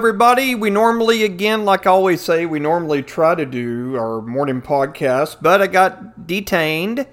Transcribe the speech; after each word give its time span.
Everybody. 0.00 0.54
We 0.54 0.70
normally, 0.70 1.24
again, 1.24 1.66
like 1.66 1.86
I 1.86 1.90
always 1.90 2.22
say, 2.22 2.46
we 2.46 2.58
normally 2.58 3.02
try 3.02 3.34
to 3.34 3.44
do 3.44 3.96
our 3.96 4.22
morning 4.22 4.62
podcast, 4.62 5.36
but 5.42 5.60
I 5.60 5.66
got 5.66 6.26
detained 6.26 7.06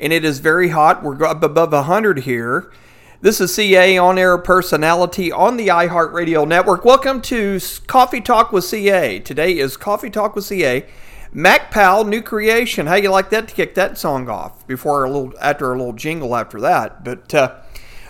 and 0.00 0.12
it 0.12 0.24
is 0.24 0.40
very 0.40 0.70
hot. 0.70 1.04
We're 1.04 1.22
up 1.24 1.44
above 1.44 1.70
100 1.70 2.18
here. 2.18 2.72
This 3.20 3.40
is 3.40 3.54
CA 3.54 3.96
on 3.96 4.18
air 4.18 4.36
personality 4.38 5.30
on 5.30 5.56
the 5.56 5.68
iHeartRadio 5.68 6.48
network. 6.48 6.84
Welcome 6.84 7.22
to 7.22 7.60
Coffee 7.86 8.20
Talk 8.20 8.50
with 8.50 8.64
CA. 8.64 9.20
Today 9.20 9.56
is 9.56 9.76
Coffee 9.76 10.10
Talk 10.10 10.34
with 10.34 10.44
CA. 10.44 10.84
Mac 11.32 11.70
Powell, 11.70 12.04
new 12.04 12.22
creation. 12.22 12.88
How 12.88 12.96
you 12.96 13.10
like 13.10 13.30
that 13.30 13.46
to 13.46 13.54
kick 13.54 13.76
that 13.76 13.96
song 13.96 14.28
off 14.28 14.66
before 14.66 15.04
a 15.04 15.08
little 15.08 15.32
after 15.40 15.72
a 15.72 15.78
little 15.78 15.92
jingle 15.92 16.34
after 16.34 16.60
that? 16.62 17.04
But 17.04 17.32
uh, 17.32 17.61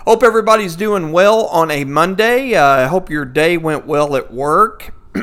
Hope 0.05 0.21
everybody's 0.21 0.75
doing 0.75 1.13
well 1.13 1.45
on 1.45 1.71
a 1.71 1.85
Monday. 1.85 2.55
Uh, 2.55 2.65
I 2.65 2.87
hope 2.87 3.09
your 3.09 3.23
day 3.23 3.55
went 3.55 3.85
well 3.85 4.17
at 4.17 4.33
work. 4.33 4.93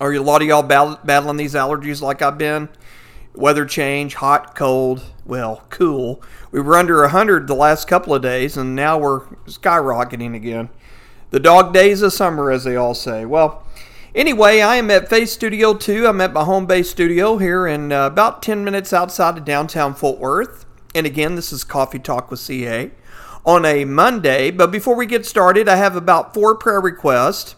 Are 0.00 0.12
you 0.12 0.20
a 0.20 0.24
lot 0.24 0.42
of 0.42 0.48
y'all 0.48 0.64
battling 0.64 1.36
these 1.36 1.54
allergies 1.54 2.02
like 2.02 2.22
I've 2.22 2.38
been? 2.38 2.68
Weather 3.32 3.64
change, 3.66 4.16
hot, 4.16 4.56
cold, 4.56 5.04
well, 5.24 5.62
cool. 5.70 6.20
We 6.50 6.60
were 6.60 6.76
under 6.76 7.02
100 7.02 7.46
the 7.46 7.54
last 7.54 7.86
couple 7.86 8.12
of 8.16 8.20
days, 8.20 8.56
and 8.56 8.74
now 8.74 8.98
we're 8.98 9.20
skyrocketing 9.46 10.34
again. 10.34 10.68
The 11.30 11.38
dog 11.38 11.72
days 11.72 12.02
of 12.02 12.12
summer, 12.12 12.50
as 12.50 12.64
they 12.64 12.74
all 12.74 12.94
say. 12.94 13.24
Well, 13.24 13.64
anyway, 14.12 14.60
I 14.60 14.74
am 14.74 14.90
at 14.90 15.08
Face 15.08 15.32
Studio 15.32 15.74
2. 15.74 16.08
I'm 16.08 16.20
at 16.20 16.32
my 16.32 16.42
home 16.42 16.66
base 16.66 16.90
studio 16.90 17.38
here 17.38 17.68
in 17.68 17.92
uh, 17.92 18.08
about 18.08 18.42
10 18.42 18.64
minutes 18.64 18.92
outside 18.92 19.38
of 19.38 19.44
downtown 19.44 19.94
Fort 19.94 20.18
Worth. 20.18 20.66
And 20.96 21.06
again, 21.06 21.36
this 21.36 21.52
is 21.52 21.62
Coffee 21.62 22.00
Talk 22.00 22.32
with 22.32 22.40
CA 22.40 22.90
on 23.44 23.64
a 23.64 23.84
Monday. 23.84 24.50
But 24.50 24.70
before 24.70 24.94
we 24.94 25.06
get 25.06 25.26
started, 25.26 25.68
I 25.68 25.76
have 25.76 25.96
about 25.96 26.34
four 26.34 26.54
prayer 26.54 26.80
requests. 26.80 27.56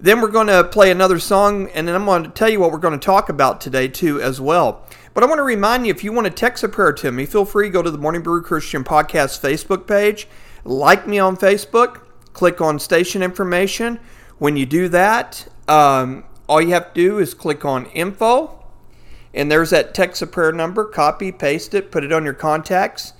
Then 0.00 0.20
we're 0.20 0.28
going 0.28 0.46
to 0.46 0.62
play 0.62 0.90
another 0.90 1.18
song, 1.18 1.68
and 1.70 1.88
then 1.88 1.94
I'm 1.94 2.04
going 2.04 2.22
to 2.22 2.30
tell 2.30 2.48
you 2.48 2.60
what 2.60 2.70
we're 2.70 2.78
going 2.78 2.98
to 2.98 3.04
talk 3.04 3.28
about 3.28 3.60
today, 3.60 3.88
too, 3.88 4.20
as 4.20 4.40
well. 4.40 4.86
But 5.12 5.24
I 5.24 5.26
want 5.26 5.40
to 5.40 5.44
remind 5.44 5.86
you 5.86 5.90
if 5.90 6.04
you 6.04 6.12
want 6.12 6.26
to 6.26 6.32
text 6.32 6.62
a 6.62 6.68
prayer 6.68 6.92
to 6.92 7.10
me, 7.10 7.26
feel 7.26 7.44
free 7.44 7.66
to 7.66 7.72
go 7.72 7.82
to 7.82 7.90
the 7.90 7.98
Morning 7.98 8.22
Brew 8.22 8.40
Christian 8.40 8.84
Podcast 8.84 9.40
Facebook 9.40 9.88
page, 9.88 10.28
like 10.64 11.08
me 11.08 11.18
on 11.18 11.36
Facebook, 11.36 12.02
click 12.32 12.60
on 12.60 12.78
station 12.78 13.22
information. 13.24 13.98
When 14.38 14.56
you 14.56 14.66
do 14.66 14.88
that, 14.90 15.48
um, 15.66 16.24
all 16.48 16.62
you 16.62 16.74
have 16.74 16.92
to 16.92 16.94
do 16.94 17.18
is 17.18 17.34
click 17.34 17.64
on 17.64 17.86
info, 17.86 18.64
and 19.34 19.50
there's 19.50 19.70
that 19.70 19.94
text 19.94 20.22
a 20.22 20.28
prayer 20.28 20.52
number. 20.52 20.84
Copy, 20.84 21.32
paste 21.32 21.74
it, 21.74 21.90
put 21.90 22.04
it 22.04 22.12
on 22.12 22.24
your 22.24 22.34
contacts 22.34 23.14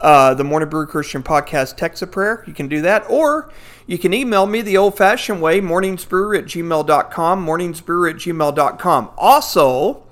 uh, 0.00 0.34
the 0.34 0.44
Morning 0.44 0.68
Brew 0.68 0.86
Christian 0.86 1.22
Podcast 1.22 1.76
text 1.76 2.02
a 2.02 2.06
prayer. 2.06 2.44
You 2.46 2.54
can 2.54 2.68
do 2.68 2.80
that. 2.82 3.04
Or 3.10 3.52
you 3.86 3.98
can 3.98 4.14
email 4.14 4.46
me 4.46 4.62
the 4.62 4.76
old 4.76 4.96
fashioned 4.96 5.42
way, 5.42 5.60
morningsbrewer 5.60 6.38
at 6.38 6.44
gmail.com, 6.44 7.46
morningsbrewer 7.46 8.10
at 8.10 8.16
gmail.com. 8.16 9.10
Also, 9.18 10.02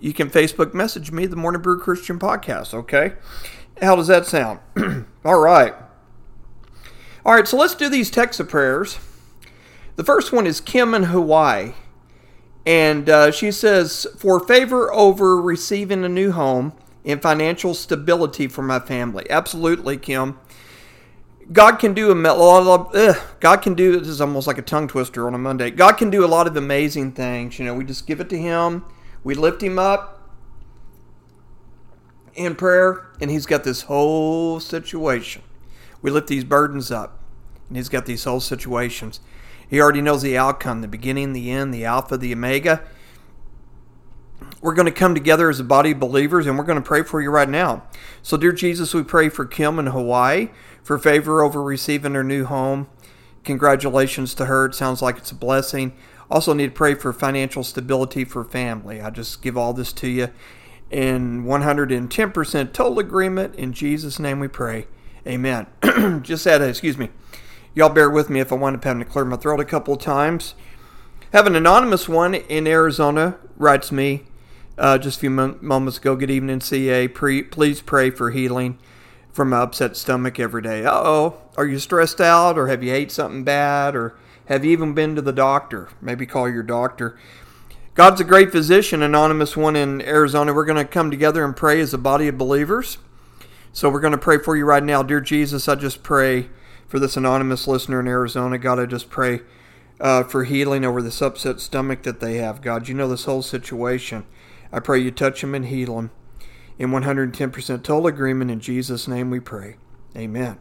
you 0.00 0.12
can 0.12 0.30
Facebook 0.30 0.74
message 0.74 1.10
me, 1.10 1.26
the 1.26 1.36
Morning 1.36 1.60
Brew 1.60 1.78
Christian 1.78 2.18
Podcast, 2.18 2.72
okay? 2.72 3.14
How 3.80 3.96
does 3.96 4.06
that 4.06 4.26
sound? 4.26 4.60
All 5.24 5.40
right. 5.40 5.74
All 7.24 7.34
right, 7.34 7.46
so 7.46 7.56
let's 7.56 7.74
do 7.74 7.88
these 7.88 8.10
text 8.10 8.40
of 8.40 8.48
prayers. 8.48 8.98
The 9.96 10.04
first 10.04 10.32
one 10.32 10.46
is 10.46 10.60
Kim 10.60 10.94
in 10.94 11.04
Hawaii. 11.04 11.72
And 12.64 13.08
uh, 13.08 13.30
she 13.30 13.50
says, 13.50 14.06
For 14.16 14.38
favor 14.38 14.92
over 14.92 15.40
receiving 15.40 16.04
a 16.04 16.08
new 16.08 16.32
home, 16.32 16.72
and 17.04 17.22
financial 17.22 17.74
stability 17.74 18.48
for 18.48 18.62
my 18.62 18.78
family. 18.78 19.26
Absolutely, 19.30 19.96
Kim. 19.96 20.38
God 21.50 21.76
can 21.78 21.94
do 21.94 22.12
a 22.12 22.14
lot 22.14 22.94
of 22.94 23.36
God 23.40 23.56
can 23.62 23.74
do 23.74 23.98
this 23.98 24.08
is 24.08 24.20
almost 24.20 24.46
like 24.46 24.58
a 24.58 24.62
tongue 24.62 24.86
twister 24.86 25.26
on 25.26 25.34
a 25.34 25.38
Monday. 25.38 25.70
God 25.70 25.92
can 25.92 26.10
do 26.10 26.24
a 26.24 26.28
lot 26.28 26.46
of 26.46 26.56
amazing 26.56 27.12
things. 27.12 27.58
You 27.58 27.64
know, 27.64 27.74
we 27.74 27.84
just 27.84 28.06
give 28.06 28.20
it 28.20 28.28
to 28.30 28.38
Him, 28.38 28.84
we 29.24 29.34
lift 29.34 29.62
Him 29.62 29.78
up 29.78 30.30
in 32.34 32.54
prayer, 32.54 33.06
and 33.20 33.30
He's 33.30 33.46
got 33.46 33.64
this 33.64 33.82
whole 33.82 34.60
situation. 34.60 35.42
We 36.02 36.10
lift 36.10 36.28
these 36.28 36.44
burdens 36.44 36.90
up, 36.90 37.18
and 37.68 37.78
He's 37.78 37.88
got 37.88 38.04
these 38.04 38.24
whole 38.24 38.40
situations. 38.40 39.20
He 39.70 39.80
already 39.80 40.02
knows 40.02 40.22
the 40.22 40.36
outcome, 40.36 40.82
the 40.82 40.88
beginning, 40.88 41.32
the 41.32 41.50
end, 41.50 41.72
the 41.72 41.84
Alpha, 41.84 42.18
the 42.18 42.32
Omega 42.32 42.82
we're 44.60 44.74
going 44.74 44.86
to 44.86 44.92
come 44.92 45.14
together 45.14 45.48
as 45.48 45.60
a 45.60 45.64
body 45.64 45.92
of 45.92 46.00
believers 46.00 46.46
and 46.46 46.58
we're 46.58 46.64
going 46.64 46.80
to 46.80 46.86
pray 46.86 47.02
for 47.02 47.20
you 47.20 47.30
right 47.30 47.48
now. 47.48 47.84
So, 48.22 48.36
dear 48.36 48.52
Jesus, 48.52 48.94
we 48.94 49.02
pray 49.02 49.28
for 49.28 49.44
Kim 49.44 49.78
in 49.78 49.86
Hawaii 49.86 50.48
for 50.82 50.98
favor 50.98 51.42
over 51.42 51.62
receiving 51.62 52.14
her 52.14 52.24
new 52.24 52.44
home. 52.44 52.88
Congratulations 53.44 54.34
to 54.34 54.46
her. 54.46 54.66
It 54.66 54.74
sounds 54.74 55.00
like 55.00 55.18
it's 55.18 55.30
a 55.30 55.34
blessing. 55.34 55.92
Also, 56.30 56.52
need 56.52 56.66
to 56.66 56.72
pray 56.72 56.94
for 56.94 57.12
financial 57.12 57.64
stability 57.64 58.24
for 58.24 58.44
family. 58.44 59.00
I 59.00 59.10
just 59.10 59.40
give 59.40 59.56
all 59.56 59.72
this 59.72 59.92
to 59.94 60.08
you 60.08 60.28
in 60.90 61.44
110% 61.44 62.72
total 62.72 62.98
agreement. 62.98 63.54
In 63.54 63.72
Jesus' 63.72 64.18
name 64.18 64.40
we 64.40 64.48
pray. 64.48 64.86
Amen. 65.26 65.66
just 66.22 66.44
had 66.44 66.60
a, 66.60 66.68
excuse 66.68 66.98
me. 66.98 67.10
Y'all 67.74 67.88
bear 67.88 68.10
with 68.10 68.28
me 68.28 68.40
if 68.40 68.52
I 68.52 68.56
wind 68.56 68.76
up 68.76 68.84
having 68.84 69.02
to 69.02 69.08
clear 69.08 69.24
my 69.24 69.36
throat 69.36 69.60
a 69.60 69.64
couple 69.64 69.94
of 69.94 70.00
times. 70.00 70.54
Have 71.32 71.46
an 71.46 71.54
anonymous 71.54 72.08
one 72.08 72.34
in 72.34 72.66
Arizona 72.66 73.36
writes 73.56 73.92
me 73.92 74.24
uh, 74.78 74.98
just 74.98 75.18
a 75.18 75.20
few 75.20 75.30
moments 75.30 75.98
ago. 75.98 76.16
Good 76.16 76.30
evening, 76.30 76.60
CA. 76.60 77.08
Pre- 77.08 77.42
please 77.42 77.82
pray 77.82 78.10
for 78.10 78.30
healing 78.30 78.78
from 79.30 79.52
an 79.52 79.60
upset 79.60 79.96
stomach 79.96 80.38
every 80.38 80.62
day. 80.62 80.84
Uh 80.84 80.92
oh. 80.94 81.42
Are 81.56 81.66
you 81.66 81.78
stressed 81.78 82.20
out 82.20 82.56
or 82.56 82.68
have 82.68 82.82
you 82.82 82.94
ate 82.94 83.10
something 83.10 83.44
bad 83.44 83.94
or 83.94 84.16
have 84.46 84.64
you 84.64 84.70
even 84.70 84.94
been 84.94 85.14
to 85.16 85.22
the 85.22 85.32
doctor? 85.32 85.88
Maybe 86.00 86.26
call 86.26 86.48
your 86.48 86.62
doctor. 86.62 87.18
God's 87.94 88.20
a 88.20 88.24
great 88.24 88.52
physician, 88.52 89.02
anonymous 89.02 89.56
one 89.56 89.74
in 89.74 90.00
Arizona. 90.02 90.54
We're 90.54 90.64
going 90.64 90.76
to 90.78 90.84
come 90.84 91.10
together 91.10 91.44
and 91.44 91.56
pray 91.56 91.80
as 91.80 91.92
a 91.92 91.98
body 91.98 92.28
of 92.28 92.38
believers. 92.38 92.98
So 93.72 93.90
we're 93.90 94.00
going 94.00 94.12
to 94.12 94.18
pray 94.18 94.38
for 94.38 94.56
you 94.56 94.64
right 94.64 94.82
now. 94.82 95.02
Dear 95.02 95.20
Jesus, 95.20 95.68
I 95.68 95.74
just 95.74 96.02
pray 96.04 96.48
for 96.86 96.98
this 96.98 97.16
anonymous 97.16 97.66
listener 97.66 98.00
in 98.00 98.06
Arizona. 98.06 98.56
God, 98.56 98.78
I 98.78 98.86
just 98.86 99.10
pray 99.10 99.40
uh, 100.00 100.22
for 100.22 100.44
healing 100.44 100.84
over 100.84 101.02
this 101.02 101.20
upset 101.20 101.60
stomach 101.60 102.02
that 102.04 102.20
they 102.20 102.36
have. 102.36 102.62
God, 102.62 102.88
you 102.88 102.94
know 102.94 103.08
this 103.08 103.24
whole 103.24 103.42
situation. 103.42 104.24
I 104.72 104.80
pray 104.80 104.98
you 104.98 105.10
touch 105.10 105.42
him 105.42 105.54
and 105.54 105.66
heal 105.66 105.98
him. 105.98 106.10
In 106.78 106.90
110% 106.90 107.82
total 107.82 108.06
agreement, 108.06 108.50
in 108.50 108.60
Jesus' 108.60 109.08
name 109.08 109.30
we 109.30 109.40
pray. 109.40 109.76
Amen. 110.16 110.58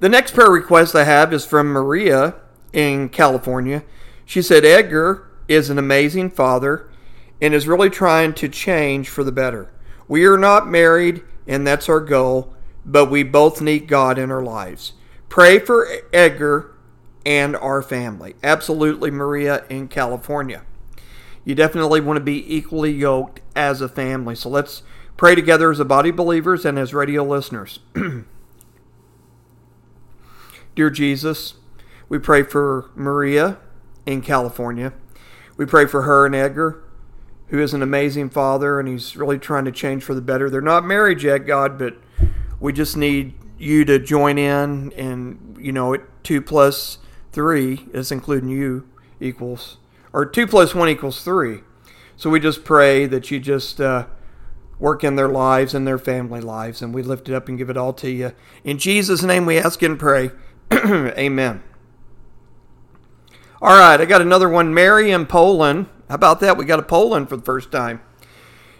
The 0.00 0.08
next 0.08 0.34
prayer 0.34 0.50
request 0.50 0.94
I 0.94 1.04
have 1.04 1.32
is 1.32 1.46
from 1.46 1.68
Maria 1.68 2.34
in 2.72 3.08
California. 3.08 3.82
She 4.24 4.42
said, 4.42 4.64
Edgar 4.64 5.30
is 5.48 5.70
an 5.70 5.78
amazing 5.78 6.30
father 6.30 6.90
and 7.40 7.54
is 7.54 7.68
really 7.68 7.90
trying 7.90 8.34
to 8.34 8.48
change 8.48 9.08
for 9.08 9.24
the 9.24 9.32
better. 9.32 9.72
We 10.08 10.26
are 10.26 10.36
not 10.36 10.68
married, 10.68 11.22
and 11.46 11.66
that's 11.66 11.88
our 11.88 12.00
goal, 12.00 12.54
but 12.84 13.10
we 13.10 13.22
both 13.22 13.62
need 13.62 13.88
God 13.88 14.18
in 14.18 14.30
our 14.30 14.42
lives. 14.42 14.92
Pray 15.28 15.58
for 15.58 15.88
Edgar 16.12 16.74
and 17.24 17.56
our 17.56 17.80
family. 17.80 18.34
Absolutely, 18.42 19.10
Maria 19.10 19.64
in 19.70 19.88
California. 19.88 20.65
You 21.46 21.54
definitely 21.54 22.00
want 22.00 22.16
to 22.16 22.24
be 22.24 22.44
equally 22.52 22.90
yoked 22.90 23.40
as 23.54 23.80
a 23.80 23.88
family. 23.88 24.34
So 24.34 24.48
let's 24.48 24.82
pray 25.16 25.36
together 25.36 25.70
as 25.70 25.78
a 25.78 25.84
body 25.84 26.10
of 26.10 26.16
believers 26.16 26.64
and 26.64 26.76
as 26.76 26.92
radio 26.92 27.22
listeners. 27.22 27.78
Dear 30.74 30.90
Jesus, 30.90 31.54
we 32.08 32.18
pray 32.18 32.42
for 32.42 32.90
Maria 32.96 33.58
in 34.06 34.22
California. 34.22 34.92
We 35.56 35.66
pray 35.66 35.86
for 35.86 36.02
her 36.02 36.26
and 36.26 36.34
Edgar, 36.34 36.82
who 37.46 37.60
is 37.60 37.72
an 37.72 37.80
amazing 37.80 38.30
father 38.30 38.80
and 38.80 38.88
he's 38.88 39.16
really 39.16 39.38
trying 39.38 39.66
to 39.66 39.72
change 39.72 40.02
for 40.02 40.14
the 40.14 40.20
better. 40.20 40.50
They're 40.50 40.60
not 40.60 40.84
married 40.84 41.22
yet, 41.22 41.46
God, 41.46 41.78
but 41.78 41.96
we 42.58 42.72
just 42.72 42.96
need 42.96 43.34
you 43.56 43.84
to 43.84 44.00
join 44.00 44.36
in 44.36 44.92
and, 44.94 45.56
you 45.60 45.70
know, 45.70 45.96
two 46.24 46.42
plus 46.42 46.98
3, 47.30 47.90
is 47.92 48.10
including 48.10 48.48
you, 48.48 48.88
equals, 49.20 49.76
or 50.16 50.24
2 50.24 50.46
plus 50.46 50.74
1 50.74 50.88
equals 50.88 51.22
3. 51.22 51.60
So 52.16 52.30
we 52.30 52.40
just 52.40 52.64
pray 52.64 53.04
that 53.04 53.30
you 53.30 53.38
just 53.38 53.82
uh, 53.82 54.06
work 54.78 55.04
in 55.04 55.14
their 55.14 55.28
lives 55.28 55.74
and 55.74 55.86
their 55.86 55.98
family 55.98 56.40
lives, 56.40 56.80
and 56.80 56.94
we 56.94 57.02
lift 57.02 57.28
it 57.28 57.34
up 57.34 57.50
and 57.50 57.58
give 57.58 57.68
it 57.68 57.76
all 57.76 57.92
to 57.92 58.10
you. 58.10 58.32
In 58.64 58.78
Jesus' 58.78 59.22
name 59.22 59.44
we 59.44 59.58
ask 59.58 59.82
and 59.82 59.98
pray. 59.98 60.30
Amen. 60.72 61.62
All 63.60 63.78
right, 63.78 64.00
I 64.00 64.06
got 64.06 64.22
another 64.22 64.48
one. 64.48 64.72
Mary 64.72 65.10
in 65.10 65.26
Poland. 65.26 65.86
How 66.08 66.14
about 66.14 66.40
that? 66.40 66.56
We 66.56 66.64
got 66.64 66.80
a 66.80 66.82
Poland 66.82 67.28
for 67.28 67.36
the 67.36 67.42
first 67.42 67.70
time. 67.70 68.00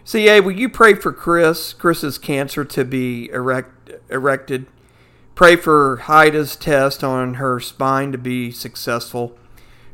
CA, 0.04 0.40
will 0.40 0.52
you 0.52 0.70
pray 0.70 0.94
for 0.94 1.12
Chris, 1.12 1.74
Chris's 1.74 2.16
cancer 2.16 2.64
to 2.64 2.82
be 2.82 3.28
erect, 3.28 3.90
erected? 4.08 4.68
Pray 5.34 5.56
for 5.56 5.98
Haida's 5.98 6.56
test 6.56 7.04
on 7.04 7.34
her 7.34 7.60
spine 7.60 8.10
to 8.12 8.16
be 8.16 8.50
successful. 8.50 9.36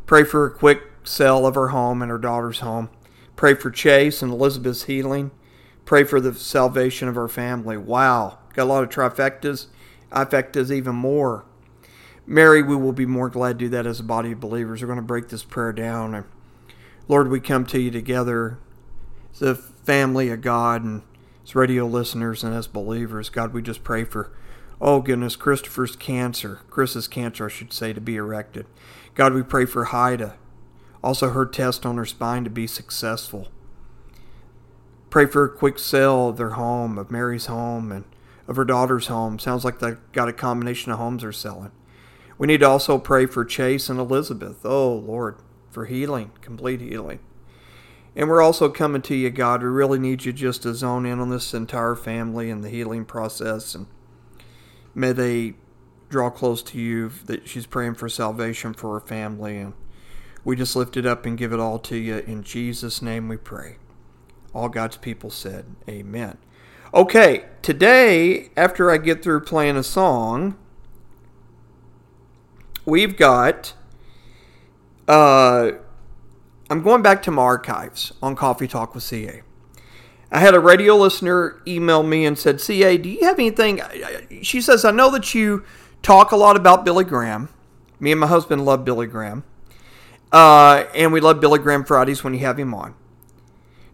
Pray 0.06 0.22
for 0.22 0.46
a 0.46 0.50
quick 0.52 0.91
sale 1.04 1.46
of 1.46 1.54
her 1.54 1.68
home 1.68 2.02
and 2.02 2.10
her 2.10 2.18
daughter's 2.18 2.60
home. 2.60 2.90
Pray 3.36 3.54
for 3.54 3.70
Chase 3.70 4.22
and 4.22 4.32
Elizabeth's 4.32 4.84
healing. 4.84 5.30
Pray 5.84 6.04
for 6.04 6.20
the 6.20 6.34
salvation 6.34 7.08
of 7.08 7.14
her 7.14 7.28
family. 7.28 7.76
Wow. 7.76 8.38
Got 8.54 8.64
a 8.64 8.64
lot 8.64 8.84
of 8.84 8.90
trifectas. 8.90 9.66
Trifectas 10.10 10.70
even 10.70 10.94
more. 10.94 11.44
Mary, 12.26 12.62
we 12.62 12.76
will 12.76 12.92
be 12.92 13.06
more 13.06 13.28
glad 13.28 13.58
to 13.58 13.64
do 13.64 13.68
that 13.70 13.86
as 13.86 13.98
a 13.98 14.04
body 14.04 14.32
of 14.32 14.40
believers. 14.40 14.80
We're 14.80 14.86
going 14.86 14.96
to 14.96 15.02
break 15.02 15.28
this 15.28 15.42
prayer 15.42 15.72
down. 15.72 16.14
And 16.14 16.26
Lord, 17.08 17.28
we 17.28 17.40
come 17.40 17.66
to 17.66 17.80
you 17.80 17.90
together 17.90 18.58
as 19.32 19.42
a 19.42 19.54
family 19.54 20.30
of 20.30 20.40
God 20.40 20.84
and 20.84 21.02
as 21.42 21.54
radio 21.54 21.84
listeners 21.86 22.44
and 22.44 22.54
as 22.54 22.68
believers. 22.68 23.28
God, 23.28 23.52
we 23.52 23.60
just 23.60 23.82
pray 23.82 24.04
for, 24.04 24.30
oh 24.80 25.00
goodness, 25.00 25.34
Christopher's 25.34 25.96
cancer, 25.96 26.60
Chris's 26.70 27.08
cancer, 27.08 27.46
I 27.46 27.50
should 27.50 27.72
say, 27.72 27.92
to 27.92 28.00
be 28.00 28.16
erected. 28.16 28.66
God, 29.14 29.34
we 29.34 29.42
pray 29.42 29.64
for 29.64 29.86
Haida, 29.86 30.36
also 31.02 31.30
her 31.30 31.46
test 31.46 31.84
on 31.84 31.96
her 31.96 32.06
spine 32.06 32.44
to 32.44 32.50
be 32.50 32.66
successful. 32.66 33.48
Pray 35.10 35.26
for 35.26 35.44
a 35.44 35.56
quick 35.56 35.78
sale 35.78 36.28
of 36.28 36.36
their 36.36 36.50
home, 36.50 36.96
of 36.96 37.10
Mary's 37.10 37.46
home, 37.46 37.92
and 37.92 38.04
of 38.48 38.56
her 38.56 38.64
daughter's 38.64 39.08
home. 39.08 39.38
Sounds 39.38 39.64
like 39.64 39.78
they 39.78 39.96
got 40.12 40.28
a 40.28 40.32
combination 40.32 40.92
of 40.92 40.98
homes 40.98 41.22
they're 41.22 41.32
selling. 41.32 41.72
We 42.38 42.46
need 42.46 42.60
to 42.60 42.68
also 42.68 42.98
pray 42.98 43.26
for 43.26 43.44
Chase 43.44 43.88
and 43.88 44.00
Elizabeth. 44.00 44.64
Oh, 44.64 44.94
Lord, 44.94 45.36
for 45.70 45.86
healing, 45.86 46.32
complete 46.40 46.80
healing. 46.80 47.20
And 48.14 48.28
we're 48.28 48.42
also 48.42 48.68
coming 48.68 49.02
to 49.02 49.14
you, 49.14 49.30
God. 49.30 49.62
We 49.62 49.68
really 49.68 49.98
need 49.98 50.24
you 50.24 50.32
just 50.32 50.62
to 50.62 50.74
zone 50.74 51.06
in 51.06 51.20
on 51.20 51.30
this 51.30 51.54
entire 51.54 51.94
family 51.94 52.50
and 52.50 52.62
the 52.62 52.68
healing 52.68 53.04
process. 53.04 53.74
And 53.74 53.86
may 54.94 55.12
they 55.12 55.54
draw 56.08 56.28
close 56.28 56.62
to 56.64 56.78
you. 56.78 57.10
That 57.26 57.48
she's 57.48 57.66
praying 57.66 57.94
for 57.94 58.08
salvation 58.08 58.74
for 58.74 58.98
her 58.98 59.06
family. 59.06 59.56
And 59.58 59.72
we 60.44 60.56
just 60.56 60.74
lift 60.74 60.96
it 60.96 61.06
up 61.06 61.24
and 61.24 61.38
give 61.38 61.52
it 61.52 61.60
all 61.60 61.78
to 61.80 61.96
you. 61.96 62.18
In 62.18 62.42
Jesus' 62.42 63.00
name 63.00 63.28
we 63.28 63.36
pray. 63.36 63.76
All 64.54 64.68
God's 64.68 64.96
people 64.96 65.30
said, 65.30 65.64
Amen. 65.88 66.38
Okay, 66.94 67.46
today, 67.62 68.50
after 68.56 68.90
I 68.90 68.98
get 68.98 69.22
through 69.22 69.40
playing 69.40 69.76
a 69.76 69.82
song, 69.82 70.58
we've 72.84 73.16
got. 73.16 73.74
Uh, 75.08 75.72
I'm 76.68 76.82
going 76.82 77.02
back 77.02 77.22
to 77.24 77.30
my 77.30 77.42
archives 77.42 78.12
on 78.22 78.36
Coffee 78.36 78.68
Talk 78.68 78.94
with 78.94 79.04
CA. 79.04 79.42
I 80.30 80.38
had 80.38 80.54
a 80.54 80.60
radio 80.60 80.96
listener 80.96 81.60
email 81.66 82.02
me 82.02 82.24
and 82.24 82.38
said, 82.38 82.60
CA, 82.60 82.96
do 82.96 83.08
you 83.08 83.24
have 83.24 83.38
anything? 83.38 83.80
She 84.42 84.62
says, 84.62 84.84
I 84.84 84.90
know 84.90 85.10
that 85.10 85.34
you 85.34 85.64
talk 86.02 86.32
a 86.32 86.36
lot 86.36 86.56
about 86.56 86.84
Billy 86.84 87.04
Graham. 87.04 87.50
Me 88.00 88.12
and 88.12 88.20
my 88.20 88.26
husband 88.26 88.64
love 88.64 88.84
Billy 88.84 89.06
Graham. 89.06 89.44
Uh, 90.32 90.84
and 90.94 91.12
we 91.12 91.20
love 91.20 91.40
Billy 91.40 91.58
Graham 91.58 91.84
Fridays 91.84 92.24
when 92.24 92.32
you 92.32 92.40
have 92.40 92.58
him 92.58 92.72
on. 92.72 92.94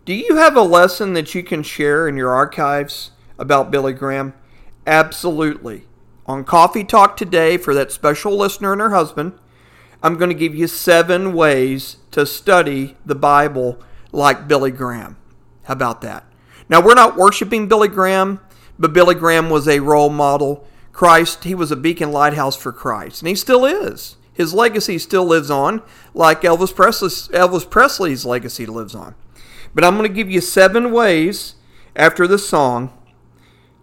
Do 0.04 0.14
you 0.14 0.36
have 0.36 0.56
a 0.56 0.62
lesson 0.62 1.12
that 1.14 1.34
you 1.34 1.42
can 1.42 1.62
share 1.62 2.08
in 2.08 2.16
your 2.16 2.30
archives 2.30 3.10
about 3.38 3.70
Billy 3.70 3.92
Graham? 3.92 4.32
Absolutely. 4.86 5.86
On 6.26 6.44
Coffee 6.44 6.84
Talk 6.84 7.16
today, 7.16 7.56
for 7.56 7.74
that 7.74 7.90
special 7.90 8.36
listener 8.36 8.72
and 8.72 8.80
her 8.80 8.90
husband, 8.90 9.32
I'm 10.02 10.16
going 10.16 10.30
to 10.30 10.34
give 10.34 10.54
you 10.54 10.68
seven 10.68 11.32
ways 11.32 11.96
to 12.12 12.24
study 12.24 12.96
the 13.04 13.14
Bible 13.14 13.82
like 14.12 14.46
Billy 14.46 14.70
Graham. 14.70 15.16
How 15.64 15.72
about 15.72 16.00
that? 16.02 16.24
Now, 16.68 16.80
we're 16.80 16.94
not 16.94 17.16
worshiping 17.16 17.66
Billy 17.66 17.88
Graham, 17.88 18.40
but 18.78 18.92
Billy 18.92 19.14
Graham 19.14 19.50
was 19.50 19.66
a 19.66 19.80
role 19.80 20.10
model. 20.10 20.66
Christ, 20.92 21.44
he 21.44 21.54
was 21.54 21.72
a 21.72 21.76
beacon 21.76 22.12
lighthouse 22.12 22.56
for 22.56 22.72
Christ, 22.72 23.22
and 23.22 23.28
he 23.28 23.34
still 23.34 23.64
is. 23.64 24.16
His 24.38 24.54
legacy 24.54 24.98
still 24.98 25.24
lives 25.24 25.50
on, 25.50 25.82
like 26.14 26.42
Elvis 26.42 26.72
Presley's, 26.72 27.26
Elvis 27.28 27.68
Presley's 27.68 28.24
legacy 28.24 28.66
lives 28.66 28.94
on. 28.94 29.16
But 29.74 29.84
I'm 29.84 29.96
going 29.96 30.08
to 30.08 30.14
give 30.14 30.30
you 30.30 30.40
seven 30.40 30.92
ways 30.92 31.56
after 31.96 32.28
this 32.28 32.48
song 32.48 32.96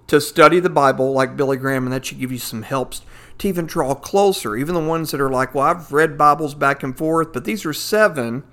to 0.07 0.21
study 0.21 0.61
the 0.61 0.69
Bible 0.69 1.11
like 1.11 1.35
Billy 1.35 1.57
Graham, 1.57 1.83
and 1.83 1.91
that 1.91 2.05
should 2.05 2.21
give 2.21 2.31
you 2.31 2.37
some 2.37 2.61
helps 2.61 3.01
to 3.39 3.49
even 3.49 3.65
draw 3.65 3.93
closer. 3.93 4.55
Even 4.55 4.75
the 4.75 4.79
ones 4.79 5.11
that 5.11 5.19
are 5.19 5.29
like, 5.29 5.53
well, 5.53 5.65
I've 5.65 5.91
read 5.91 6.17
Bibles 6.17 6.55
back 6.55 6.83
and 6.83 6.97
forth, 6.97 7.33
but 7.33 7.43
these 7.43 7.65
are 7.65 7.73
seven 7.73 8.45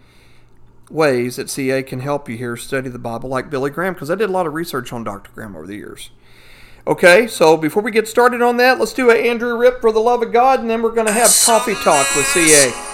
ways 0.90 1.37
that 1.37 1.50
CA 1.50 1.85
can 1.85 2.00
help 2.00 2.28
you 2.28 2.37
here 2.37 2.56
study 2.56 2.88
the 2.88 2.99
Bible 2.99 3.28
like 3.28 3.49
Billy 3.49 3.71
Graham, 3.71 3.94
because 3.94 4.11
I 4.11 4.16
did 4.16 4.28
a 4.28 4.32
lot 4.32 4.49
of 4.49 4.54
research 4.54 4.92
on 4.92 5.04
Dr. 5.04 5.30
Graham 5.32 5.54
over 5.54 5.68
the 5.68 5.76
years. 5.76 6.11
Okay, 6.85 7.29
so 7.29 7.57
before 7.57 7.81
we 7.81 7.93
get 7.93 8.09
started 8.09 8.43
on 8.43 8.57
that, 8.57 8.81
let's 8.81 8.93
do 8.93 9.09
an 9.09 9.17
Andrew 9.17 9.57
Ripp 9.57 9.81
for 9.81 9.93
the 9.93 10.01
love 10.01 10.21
of 10.21 10.33
God, 10.33 10.59
and 10.59 10.69
then 10.69 10.83
we're 10.83 10.91
going 10.91 11.07
to 11.07 11.12
have 11.12 11.31
coffee 11.45 11.75
talk 11.75 12.07
with 12.17 12.27
CA. 12.27 12.92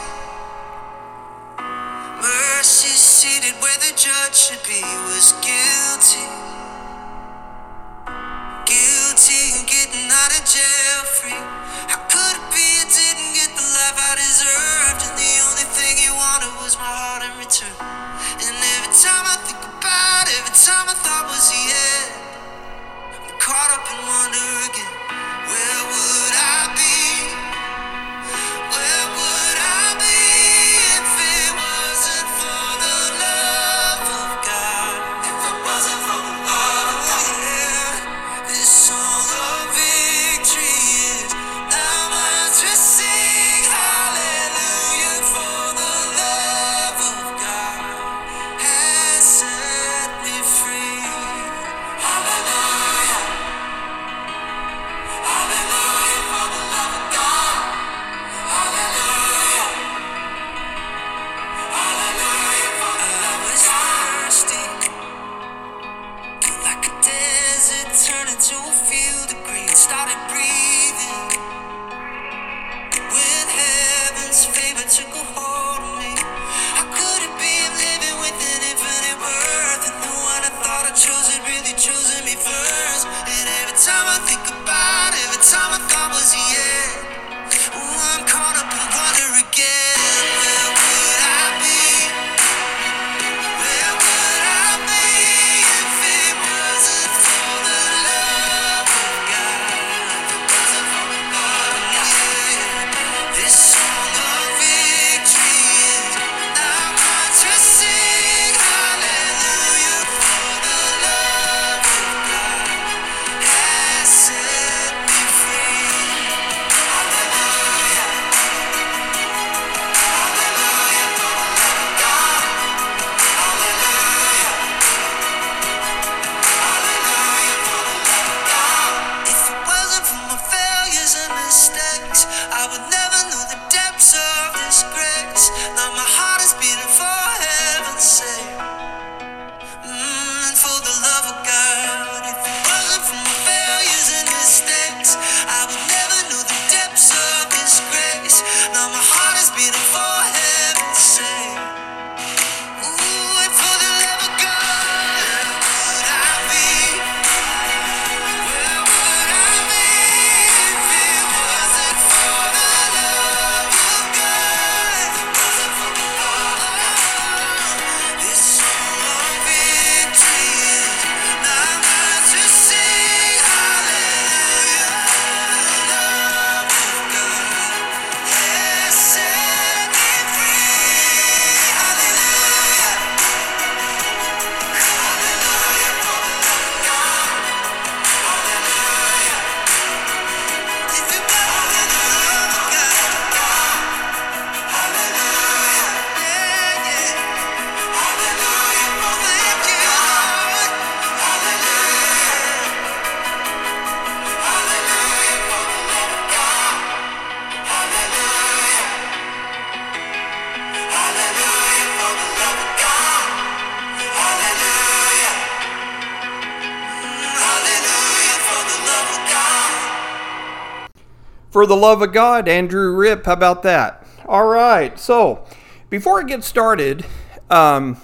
For 221.50 221.66
the 221.66 221.76
love 221.76 222.02
of 222.02 222.12
God, 222.12 222.46
Andrew 222.46 222.94
Ripp. 222.94 223.24
How 223.24 223.32
about 223.32 223.62
that? 223.62 224.06
All 224.26 224.46
right. 224.46 224.98
So, 224.98 225.46
before 225.88 226.20
I 226.20 226.24
get 226.24 226.44
started, 226.44 227.06
um, 227.48 227.96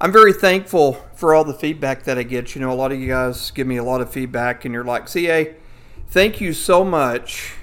I'm 0.00 0.10
very 0.10 0.32
thankful 0.32 0.94
for 1.14 1.34
all 1.34 1.44
the 1.44 1.54
feedback 1.54 2.02
that 2.04 2.18
I 2.18 2.24
get. 2.24 2.56
You 2.56 2.60
know, 2.60 2.72
a 2.72 2.74
lot 2.74 2.90
of 2.90 2.98
you 2.98 3.06
guys 3.06 3.52
give 3.52 3.68
me 3.68 3.76
a 3.76 3.84
lot 3.84 4.00
of 4.00 4.10
feedback, 4.10 4.64
and 4.64 4.74
you're 4.74 4.82
like, 4.82 5.08
CA, 5.08 5.54
thank 6.08 6.40
you 6.40 6.52
so 6.52 6.84
much 6.84 7.54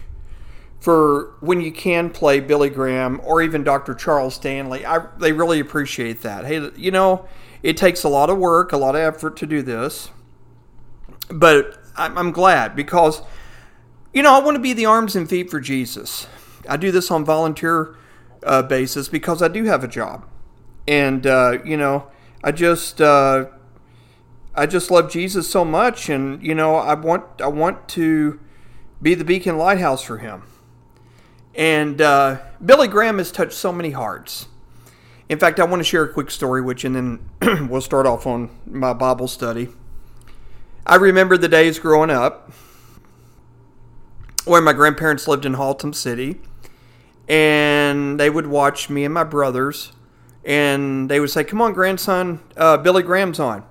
for 0.80 1.36
when 1.42 1.60
you 1.60 1.72
can 1.74 2.10
play 2.10 2.40
Billy 2.40 2.70
Graham 2.70 3.20
or 3.24 3.42
even 3.42 3.64
Dr. 3.64 3.94
Charles 3.94 4.36
Stanley. 4.36 4.86
I, 4.86 5.06
they 5.20 5.34
really 5.34 5.60
appreciate 5.60 6.22
that. 6.22 6.46
Hey, 6.46 6.72
you 6.78 6.90
know, 6.90 7.28
it 7.62 7.76
takes 7.76 8.04
a 8.04 8.10
lot 8.10 8.30
of 8.30 8.38
work, 8.38 8.72
a 8.72 8.78
lot 8.78 8.96
of 8.96 9.02
effort 9.02 9.38
to 9.38 9.46
do 9.46 9.62
this, 9.62 10.10
but 11.30 11.78
I'm, 11.98 12.18
I'm 12.18 12.32
glad 12.32 12.76
because, 12.76 13.22
you 14.14 14.24
know, 14.24 14.34
I 14.34 14.40
want 14.40 14.56
to 14.56 14.62
be 14.62 14.74
the 14.74 14.86
arms 14.86 15.16
and 15.16 15.30
feet 15.30 15.50
for 15.50 15.60
Jesus. 15.60 16.28
I 16.68 16.78
do 16.78 16.92
this 16.92 17.10
on 17.12 17.26
volunteer 17.26 17.96
uh, 18.44 18.62
basis 18.64 19.08
because 19.08 19.42
I 19.42 19.48
do 19.48 19.66
have 19.66 19.84
a 19.84 19.88
job, 19.88 20.26
and 20.88 21.26
uh, 21.26 21.60
you 21.64 21.78
know, 21.78 22.08
I 22.44 22.52
just 22.52 23.02
uh, 23.02 23.46
I 24.56 24.66
just 24.66 24.92
love 24.92 25.12
Jesus 25.12 25.50
so 25.50 25.66
much, 25.66 26.10
and 26.10 26.42
you 26.44 26.56
know, 26.56 26.76
I 26.76 26.94
want 26.94 27.42
I 27.42 27.48
want 27.48 27.88
to 27.90 28.40
be 29.02 29.16
the 29.16 29.24
beacon 29.24 29.58
lighthouse 29.58 30.04
for 30.04 30.18
Him 30.18 30.44
and 31.56 32.02
uh, 32.02 32.40
Billy 32.64 32.88
Graham 32.88 33.18
has 33.18 33.32
touched 33.32 33.54
so 33.54 33.72
many 33.72 33.92
hearts. 33.92 34.48
In 35.30 35.40
fact, 35.40 35.60
I 35.60 35.64
want 35.64 35.80
to 35.80 35.84
share 35.84 36.04
a 36.04 36.12
quick 36.12 36.32
story, 36.32 36.62
which, 36.62 36.84
and 36.84 36.96
then 36.96 37.30
we'll 37.70 37.82
start 37.82 38.06
off 38.06 38.26
on 38.26 38.50
my 38.66 38.94
Bible 38.94 39.28
study. 39.28 39.70
I 40.86 40.96
remember 40.96 41.38
the 41.38 41.48
days 41.48 41.80
growing 41.80 42.10
up 42.10 42.52
when 44.46 44.64
my 44.64 44.74
grandparents 44.74 45.28
lived 45.28 45.46
in 45.46 45.54
Haltom 45.54 45.94
City, 45.94 46.42
and 47.28 48.20
they 48.20 48.30
would 48.30 48.48
watch 48.48 48.90
me 48.90 49.06
and 49.06 49.14
my 49.14 49.24
brothers, 49.24 49.94
and 50.44 51.10
they 51.10 51.20
would 51.20 51.30
say, 51.30 51.44
"Come 51.44 51.62
on, 51.62 51.74
grandson, 51.74 52.40
uh, 52.58 52.78
Billy 52.78 53.04
Graham's 53.04 53.40
on." 53.40 53.64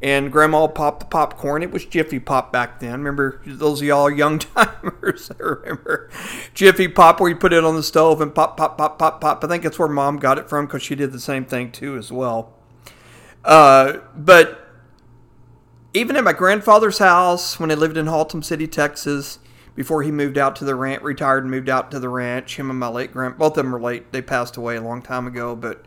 and 0.00 0.30
grandma 0.30 0.66
popped 0.68 1.00
the 1.00 1.06
popcorn. 1.06 1.62
It 1.62 1.72
was 1.72 1.84
Jiffy 1.84 2.20
Pop 2.20 2.52
back 2.52 2.78
then. 2.78 2.92
Remember 2.92 3.40
those 3.44 3.82
y'all 3.82 4.10
young 4.10 4.38
timers? 4.38 5.30
I 5.30 5.42
remember 5.42 6.10
Jiffy 6.54 6.88
Pop 6.88 7.20
where 7.20 7.30
you 7.30 7.36
put 7.36 7.52
it 7.52 7.64
on 7.64 7.74
the 7.74 7.82
stove 7.82 8.20
and 8.20 8.34
pop, 8.34 8.56
pop, 8.56 8.78
pop, 8.78 8.98
pop, 8.98 9.20
pop. 9.20 9.44
I 9.44 9.48
think 9.48 9.64
that's 9.64 9.78
where 9.78 9.88
mom 9.88 10.18
got 10.18 10.38
it 10.38 10.48
from 10.48 10.66
because 10.66 10.82
she 10.82 10.94
did 10.94 11.12
the 11.12 11.20
same 11.20 11.44
thing 11.44 11.72
too 11.72 11.96
as 11.96 12.12
well. 12.12 12.52
Uh, 13.44 13.98
but 14.14 14.66
even 15.94 16.16
at 16.16 16.22
my 16.22 16.32
grandfather's 16.32 16.98
house 16.98 17.58
when 17.58 17.70
I 17.70 17.74
lived 17.74 17.96
in 17.96 18.06
Haltom 18.06 18.44
City, 18.44 18.68
Texas, 18.68 19.40
before 19.78 20.02
he 20.02 20.10
moved 20.10 20.36
out 20.36 20.56
to 20.56 20.64
the 20.64 20.74
ranch, 20.74 21.02
retired 21.02 21.44
and 21.44 21.52
moved 21.52 21.68
out 21.68 21.92
to 21.92 22.00
the 22.00 22.08
ranch. 22.08 22.58
Him 22.58 22.68
and 22.68 22.80
my 22.80 22.88
late 22.88 23.12
grand, 23.12 23.38
both 23.38 23.56
of 23.56 23.64
them 23.64 23.72
are 23.72 23.80
late. 23.80 24.10
They 24.10 24.20
passed 24.20 24.56
away 24.56 24.74
a 24.74 24.82
long 24.82 25.02
time 25.02 25.28
ago, 25.28 25.54
but 25.54 25.84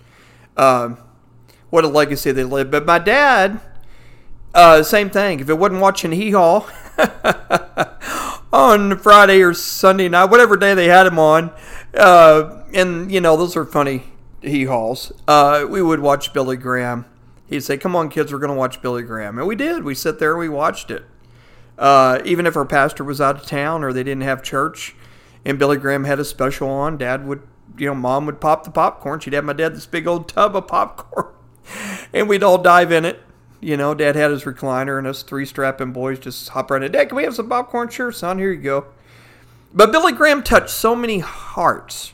uh, 0.55 0.95
what 1.69 1.83
a 1.83 1.89
legacy 1.89 2.31
they 2.31 2.45
lived. 2.45 2.71
But 2.71 2.85
my 2.85 2.99
dad 2.99 3.59
uh, 4.53 4.81
same 4.81 5.09
thing. 5.09 5.41
If 5.41 5.49
it 5.49 5.55
wasn't 5.55 5.81
watching 5.81 6.13
Hee 6.13 6.31
Haw 6.31 6.65
on 8.53 8.97
Friday 8.97 9.41
or 9.41 9.53
Sunday 9.53 10.07
night, 10.07 10.31
whatever 10.31 10.55
day 10.55 10.73
they 10.73 10.87
had 10.87 11.05
him 11.05 11.19
on, 11.19 11.51
uh, 11.93 12.63
and 12.73 13.11
you 13.11 13.19
know 13.19 13.35
those 13.35 13.57
are 13.57 13.65
funny 13.65 14.03
Hee 14.41 14.63
Haws. 14.63 15.11
Uh, 15.27 15.65
we 15.67 15.81
would 15.81 15.99
watch 15.99 16.31
Billy 16.31 16.55
Graham. 16.55 17.03
He'd 17.47 17.59
say, 17.59 17.75
"Come 17.75 17.93
on, 17.93 18.07
kids, 18.07 18.31
we're 18.31 18.39
going 18.39 18.53
to 18.53 18.57
watch 18.57 18.81
Billy 18.81 19.03
Graham," 19.03 19.37
and 19.37 19.45
we 19.47 19.57
did. 19.57 19.83
We 19.83 19.95
sat 19.95 20.17
there 20.19 20.31
and 20.31 20.39
we 20.39 20.47
watched 20.47 20.89
it. 20.91 21.03
Uh, 21.77 22.19
even 22.25 22.45
if 22.45 22.55
our 22.55 22.65
pastor 22.65 23.03
was 23.03 23.19
out 23.19 23.37
of 23.37 23.45
town 23.45 23.83
or 23.83 23.91
they 23.91 24.03
didn't 24.03 24.23
have 24.23 24.43
church, 24.43 24.95
and 25.43 25.57
Billy 25.57 25.77
Graham 25.77 26.03
had 26.03 26.19
a 26.19 26.25
special 26.25 26.69
on, 26.69 26.97
Dad 26.97 27.25
would, 27.25 27.41
you 27.77 27.87
know, 27.87 27.95
Mom 27.95 28.25
would 28.25 28.39
pop 28.39 28.63
the 28.63 28.71
popcorn. 28.71 29.19
She'd 29.19 29.33
have 29.33 29.45
my 29.45 29.53
dad 29.53 29.75
this 29.75 29.87
big 29.87 30.05
old 30.05 30.27
tub 30.29 30.55
of 30.55 30.67
popcorn, 30.67 31.33
and 32.13 32.29
we'd 32.29 32.43
all 32.43 32.57
dive 32.57 32.91
in 32.91 33.05
it 33.05 33.21
you 33.61 33.77
know, 33.77 33.93
Dad 33.93 34.15
had 34.15 34.31
his 34.31 34.43
recliner, 34.43 34.97
and 34.97 35.07
us 35.07 35.21
three 35.21 35.45
strapping 35.45 35.93
boys 35.93 36.19
just 36.19 36.49
hop 36.49 36.71
right 36.71 36.81
in. 36.81 36.91
Dad, 36.91 37.09
can 37.09 37.15
we 37.15 37.23
have 37.23 37.35
some 37.35 37.47
popcorn? 37.47 37.89
Sure, 37.89 38.11
son. 38.11 38.39
Here 38.39 38.51
you 38.51 38.59
go. 38.59 38.87
But 39.73 39.91
Billy 39.91 40.11
Graham 40.11 40.43
touched 40.43 40.71
so 40.71 40.95
many 40.95 41.19
hearts, 41.19 42.13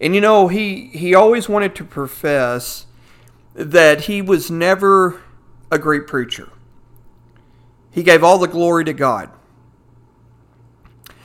and 0.00 0.14
you 0.14 0.20
know, 0.20 0.48
he 0.48 0.88
he 0.88 1.14
always 1.14 1.48
wanted 1.48 1.74
to 1.76 1.84
profess 1.84 2.86
that 3.54 4.02
he 4.02 4.20
was 4.20 4.50
never 4.50 5.20
a 5.70 5.78
great 5.78 6.06
preacher. 6.06 6.50
He 7.98 8.04
gave 8.04 8.22
all 8.22 8.38
the 8.38 8.46
glory 8.46 8.84
to 8.84 8.92
God. 8.92 9.28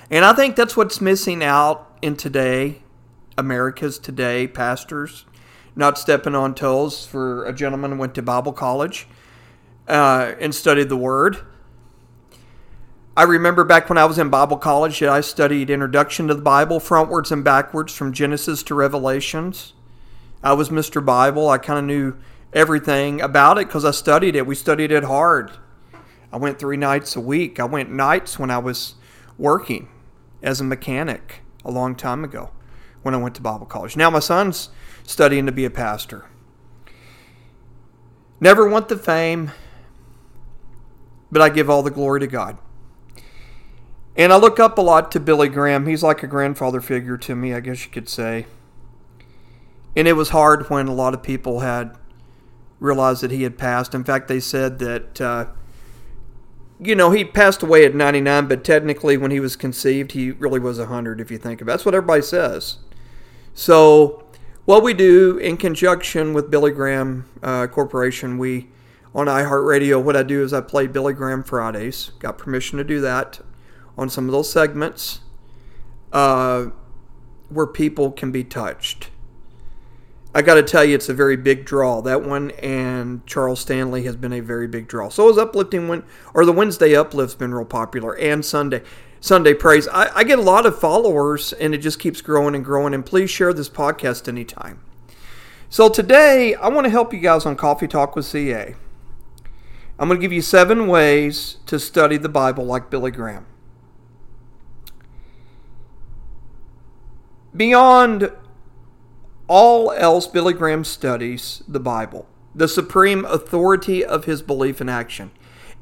And 0.09 0.25
I 0.25 0.33
think 0.33 0.55
that's 0.55 0.75
what's 0.75 0.99
missing 0.99 1.43
out 1.43 1.95
in 2.01 2.15
today, 2.15 2.81
America's 3.37 3.99
today 3.99 4.47
pastors, 4.47 5.25
not 5.75 5.99
stepping 5.99 6.33
on 6.33 6.55
toes 6.55 7.05
for 7.05 7.45
a 7.45 7.53
gentleman 7.53 7.91
who 7.91 7.97
went 7.99 8.15
to 8.15 8.23
Bible 8.23 8.53
college 8.53 9.07
uh, 9.87 10.33
and 10.39 10.55
studied 10.55 10.89
the 10.89 10.97
Word. 10.97 11.45
I 13.15 13.21
remember 13.21 13.63
back 13.63 13.87
when 13.87 13.99
I 13.99 14.05
was 14.05 14.17
in 14.17 14.31
Bible 14.31 14.57
college 14.57 14.97
that 14.97 15.09
I 15.09 15.21
studied 15.21 15.69
Introduction 15.69 16.27
to 16.29 16.33
the 16.33 16.41
Bible, 16.41 16.79
frontwards 16.79 17.31
and 17.31 17.43
backwards, 17.43 17.95
from 17.95 18.13
Genesis 18.13 18.63
to 18.63 18.73
Revelations. 18.73 19.73
I 20.41 20.53
was 20.53 20.69
Mr. 20.69 21.05
Bible. 21.05 21.49
I 21.49 21.59
kind 21.59 21.77
of 21.77 21.85
knew 21.85 22.17
everything 22.51 23.21
about 23.21 23.59
it 23.59 23.67
because 23.67 23.85
I 23.85 23.91
studied 23.91 24.35
it. 24.35 24.47
We 24.47 24.55
studied 24.55 24.91
it 24.91 25.03
hard. 25.03 25.51
I 26.33 26.37
went 26.37 26.57
three 26.57 26.77
nights 26.77 27.15
a 27.15 27.21
week. 27.21 27.59
I 27.59 27.65
went 27.65 27.91
nights 27.91 28.39
when 28.39 28.49
I 28.49 28.57
was 28.57 28.95
working 29.37 29.87
as 30.41 30.59
a 30.59 30.63
mechanic 30.63 31.43
a 31.63 31.69
long 31.69 31.95
time 31.95 32.23
ago 32.23 32.49
when 33.03 33.13
I 33.13 33.17
went 33.17 33.35
to 33.35 33.41
Bible 33.41 33.67
college. 33.67 33.95
Now 33.95 34.09
my 34.09 34.19
son's 34.19 34.69
studying 35.03 35.45
to 35.45 35.51
be 35.51 35.63
a 35.63 35.69
pastor. 35.69 36.25
Never 38.39 38.67
want 38.67 38.89
the 38.89 38.97
fame, 38.97 39.51
but 41.31 41.39
I 41.39 41.49
give 41.49 41.69
all 41.69 41.83
the 41.83 41.91
glory 41.91 42.19
to 42.21 42.27
God. 42.27 42.57
And 44.15 44.33
I 44.33 44.37
look 44.37 44.59
up 44.59 44.79
a 44.79 44.81
lot 44.81 45.11
to 45.11 45.19
Billy 45.19 45.49
Graham. 45.49 45.85
He's 45.85 46.01
like 46.01 46.23
a 46.23 46.27
grandfather 46.27 46.81
figure 46.81 47.17
to 47.17 47.35
me, 47.35 47.53
I 47.53 47.59
guess 47.59 47.85
you 47.85 47.91
could 47.91 48.09
say. 48.09 48.47
And 49.95 50.07
it 50.07 50.13
was 50.13 50.29
hard 50.29 50.67
when 50.71 50.87
a 50.87 50.93
lot 50.95 51.13
of 51.13 51.21
people 51.21 51.59
had 51.59 51.95
realized 52.79 53.21
that 53.21 53.29
he 53.29 53.43
had 53.43 53.55
passed. 53.55 53.93
In 53.93 54.03
fact, 54.03 54.27
they 54.27 54.39
said 54.39 54.79
that, 54.79 55.21
uh, 55.21 55.45
you 56.79 56.95
know, 56.95 57.11
he 57.11 57.23
passed 57.23 57.63
away 57.63 57.85
at 57.85 57.95
99, 57.95 58.47
but 58.47 58.63
technically, 58.63 59.17
when 59.17 59.31
he 59.31 59.39
was 59.39 59.55
conceived, 59.55 60.13
he 60.13 60.31
really 60.31 60.59
was 60.59 60.79
100, 60.79 61.21
if 61.21 61.31
you 61.31 61.37
think 61.37 61.61
about 61.61 61.71
it. 61.71 61.73
That's 61.73 61.85
what 61.85 61.95
everybody 61.95 62.21
says. 62.21 62.77
So, 63.53 64.25
what 64.65 64.83
we 64.83 64.93
do 64.93 65.37
in 65.37 65.57
conjunction 65.57 66.33
with 66.33 66.49
Billy 66.49 66.71
Graham 66.71 67.25
uh, 67.41 67.67
Corporation, 67.67 68.37
we 68.37 68.69
on 69.15 69.27
iHeartRadio, 69.27 70.01
what 70.01 70.15
I 70.15 70.23
do 70.23 70.43
is 70.43 70.53
I 70.53 70.61
play 70.61 70.87
Billy 70.87 71.13
Graham 71.13 71.43
Fridays. 71.43 72.11
Got 72.19 72.37
permission 72.37 72.77
to 72.79 72.83
do 72.83 72.99
that 73.01 73.39
on 73.97 74.09
some 74.09 74.25
of 74.25 74.31
those 74.31 74.51
segments 74.51 75.19
uh, 76.11 76.67
where 77.49 77.67
people 77.67 78.11
can 78.11 78.31
be 78.31 78.43
touched. 78.43 79.09
I 80.35 80.41
got 80.41 80.55
to 80.55 80.63
tell 80.63 80.83
you, 80.83 80.95
it's 80.95 81.09
a 81.09 81.13
very 81.13 81.37
big 81.37 81.63
draw. 81.63 82.01
That 82.01 82.23
one 82.23 82.51
and 82.51 83.25
Charles 83.27 83.59
Stanley 83.59 84.03
has 84.03 84.15
been 84.15 84.33
a 84.33 84.39
very 84.39 84.67
big 84.67 84.87
draw. 84.87 85.09
So 85.09 85.29
is 85.29 85.37
uplifting 85.37 85.87
when 85.87 86.03
or 86.33 86.43
the 86.43 86.51
Wednesday 86.51 86.95
uplift's 86.95 87.35
been 87.35 87.53
real 87.53 87.65
popular, 87.65 88.17
and 88.17 88.43
Sunday 88.43 88.81
Sunday 89.19 89.53
praise. 89.53 89.87
I, 89.87 90.17
I 90.17 90.23
get 90.23 90.39
a 90.39 90.41
lot 90.41 90.65
of 90.65 90.77
followers, 90.79 91.53
and 91.53 91.75
it 91.75 91.77
just 91.77 91.99
keeps 91.99 92.19
growing 92.21 92.55
and 92.55 92.65
growing. 92.65 92.93
And 92.93 93.05
please 93.05 93.29
share 93.29 93.53
this 93.53 93.69
podcast 93.69 94.27
anytime. 94.27 94.81
So 95.69 95.87
today, 95.87 96.55
I 96.55 96.67
want 96.69 96.85
to 96.85 96.91
help 96.91 97.13
you 97.13 97.19
guys 97.19 97.45
on 97.45 97.55
Coffee 97.55 97.87
Talk 97.87 98.15
with 98.15 98.25
CA. 98.25 98.75
I'm 99.99 100.07
going 100.07 100.19
to 100.19 100.21
give 100.21 100.33
you 100.33 100.41
seven 100.41 100.87
ways 100.87 101.57
to 101.67 101.79
study 101.79 102.17
the 102.17 102.27
Bible 102.27 102.65
like 102.65 102.89
Billy 102.89 103.11
Graham. 103.11 103.45
Beyond 107.55 108.31
all 109.55 109.91
else, 109.91 110.25
Billy 110.25 110.51
Graham 110.51 110.83
studies 110.83 111.61
the 111.67 111.79
Bible, 111.79 112.25
the 112.55 112.67
supreme 112.67 113.23
authority 113.23 114.03
of 114.03 114.25
his 114.25 114.41
belief 114.41 114.81
and 114.81 114.89
action. 114.89 115.29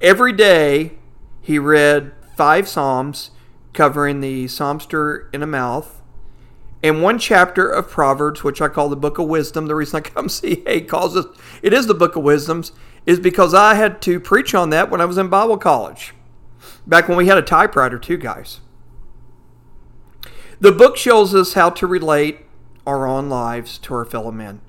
Every 0.02 0.34
day, 0.34 0.96
he 1.40 1.58
read 1.58 2.12
five 2.36 2.68
Psalms 2.68 3.32
covering 3.72 4.20
the 4.20 4.50
Psalter 4.50 5.30
in 5.32 5.42
a 5.42 5.48
mouth, 5.48 6.02
and 6.84 7.02
one 7.02 7.18
chapter 7.18 7.66
of 7.66 7.90
Proverbs, 7.90 8.44
which 8.44 8.62
I 8.62 8.68
call 8.68 8.90
the 8.90 8.98
Book 8.98 9.18
of 9.18 9.30
Wisdom. 9.30 9.68
The 9.68 9.76
reason 9.76 10.00
I 10.00 10.02
come 10.02 10.28
see 10.30 10.58
calls 10.82 11.16
it, 11.16 11.28
it 11.64 11.72
is 11.72 11.88
the 11.88 11.94
Book 11.94 12.18
of 12.18 12.24
Wisdoms, 12.24 12.74
is 13.06 13.22
because 13.22 13.54
I 13.54 13.76
had 13.76 14.02
to 14.02 14.20
preach 14.20 14.54
on 14.54 14.70
that 14.72 14.92
when 14.92 15.00
I 15.00 15.06
was 15.06 15.18
in 15.18 15.30
Bible 15.30 15.58
college. 15.58 16.14
Back 16.86 17.08
when 17.08 17.18
we 17.18 17.28
had 17.28 17.38
a 17.38 17.42
typewriter, 17.42 17.98
too, 17.98 18.18
guys. 18.18 18.60
The 20.60 20.74
book 20.74 20.98
shows 20.98 21.34
us 21.34 21.54
how 21.54 21.70
to 21.70 21.88
relate 21.88 22.48
our 22.86 23.06
own 23.06 23.30
lives 23.30 23.78
to 23.80 23.94
our 23.94 24.06
fellow 24.06 24.32
men. 24.32 24.62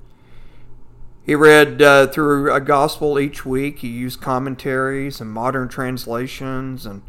He 1.25 1.35
read 1.35 1.81
uh, 1.81 2.07
through 2.07 2.53
a 2.53 2.59
gospel 2.59 3.17
each 3.17 3.45
week. 3.45 3.79
He 3.79 3.87
used 3.87 4.21
commentaries 4.21 5.21
and 5.21 5.31
modern 5.31 5.69
translations 5.69 6.85
and 6.85 7.01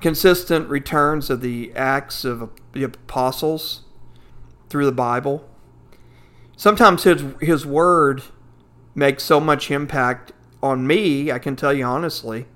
consistent 0.00 0.68
returns 0.68 1.30
of 1.30 1.40
the 1.40 1.72
acts 1.74 2.24
of 2.24 2.50
the 2.72 2.84
apostles 2.84 3.82
through 4.68 4.86
the 4.86 4.92
Bible. 4.92 5.48
Sometimes 6.56 7.04
his 7.04 7.24
his 7.40 7.66
word 7.66 8.22
makes 8.94 9.24
so 9.24 9.40
much 9.40 9.70
impact 9.70 10.32
on 10.62 10.86
me, 10.86 11.32
I 11.32 11.38
can 11.38 11.56
tell 11.56 11.72
you 11.72 11.84
honestly, 11.84 12.46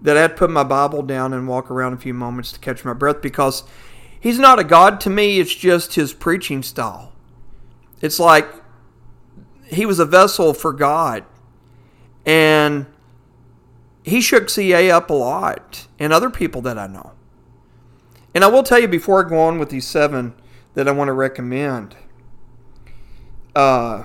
that 0.00 0.16
I'd 0.16 0.36
put 0.36 0.50
my 0.50 0.62
Bible 0.62 1.02
down 1.02 1.32
and 1.32 1.48
walk 1.48 1.70
around 1.70 1.94
a 1.94 1.96
few 1.96 2.14
moments 2.14 2.52
to 2.52 2.60
catch 2.60 2.84
my 2.84 2.92
breath 2.92 3.20
because 3.20 3.64
he's 4.22 4.38
not 4.38 4.58
a 4.58 4.64
God 4.64 5.00
to 5.02 5.10
me, 5.10 5.40
it's 5.40 5.54
just 5.54 5.96
his 5.96 6.14
preaching 6.14 6.62
style. 6.62 7.12
It's 8.00 8.18
like 8.18 8.48
he 9.66 9.84
was 9.84 9.98
a 9.98 10.06
vessel 10.06 10.54
for 10.54 10.72
God. 10.72 11.24
And 12.24 12.86
he 14.04 14.20
shook 14.20 14.48
CA 14.48 14.90
up 14.90 15.10
a 15.10 15.14
lot, 15.14 15.86
and 15.98 16.12
other 16.12 16.30
people 16.30 16.60
that 16.62 16.78
I 16.78 16.86
know. 16.86 17.12
And 18.34 18.44
I 18.44 18.48
will 18.48 18.62
tell 18.62 18.78
you 18.78 18.88
before 18.88 19.24
I 19.24 19.28
go 19.28 19.38
on 19.40 19.58
with 19.58 19.70
these 19.70 19.86
seven 19.86 20.34
that 20.74 20.88
I 20.88 20.92
want 20.92 21.08
to 21.08 21.12
recommend. 21.12 21.96
Uh, 23.54 24.04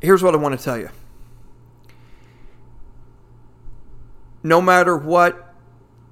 here's 0.00 0.22
what 0.22 0.34
I 0.34 0.38
want 0.38 0.58
to 0.58 0.64
tell 0.64 0.78
you. 0.78 0.88
No 4.42 4.60
matter 4.60 4.96
what, 4.96 5.51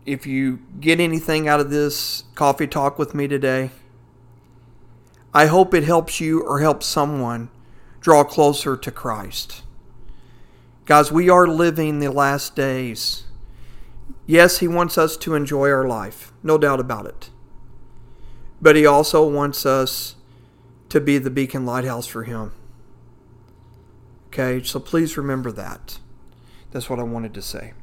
if 0.07 0.27
you 0.27 0.61
get 0.81 1.01
anything 1.01 1.49
out 1.49 1.61
of 1.61 1.71
this 1.71 2.25
coffee 2.35 2.67
talk 2.67 2.99
with 2.99 3.15
me 3.15 3.29
today, 3.29 3.71
I 5.33 5.47
hope 5.47 5.75
it 5.75 5.85
helps 5.85 6.21
you 6.21 6.43
or 6.43 6.61
helps 6.61 6.87
someone 6.87 7.51
draw 8.01 8.25
closer 8.25 8.77
to 8.77 8.91
Christ. 8.91 9.63
Guys, 10.87 11.13
we 11.13 11.29
are 11.29 11.47
living 11.47 12.01
the 12.01 12.11
last 12.11 12.57
days. 12.57 13.25
Yes, 14.27 14.59
He 14.59 14.67
wants 14.67 14.99
us 14.99 15.17
to 15.19 15.35
enjoy 15.35 15.69
our 15.71 15.87
life, 15.87 16.33
no 16.43 16.59
doubt 16.59 16.81
about 16.81 17.07
it. 17.07 17.31
But 18.61 18.77
He 18.77 18.87
also 18.87 19.29
wants 19.29 19.65
us 19.65 20.17
to 20.89 21.01
be 21.01 21.19
the 21.19 21.31
beacon 21.31 21.65
lighthouse 21.65 22.07
for 22.07 22.25
Him. 22.25 22.53
Okay, 24.29 24.63
so 24.65 24.81
please 24.81 25.17
remember 25.17 25.53
that. 25.53 25.99
That's 26.73 26.91
what 26.91 26.99
I 26.99 27.05
wanted 27.05 27.35
to 27.35 27.43
say. 27.43 27.75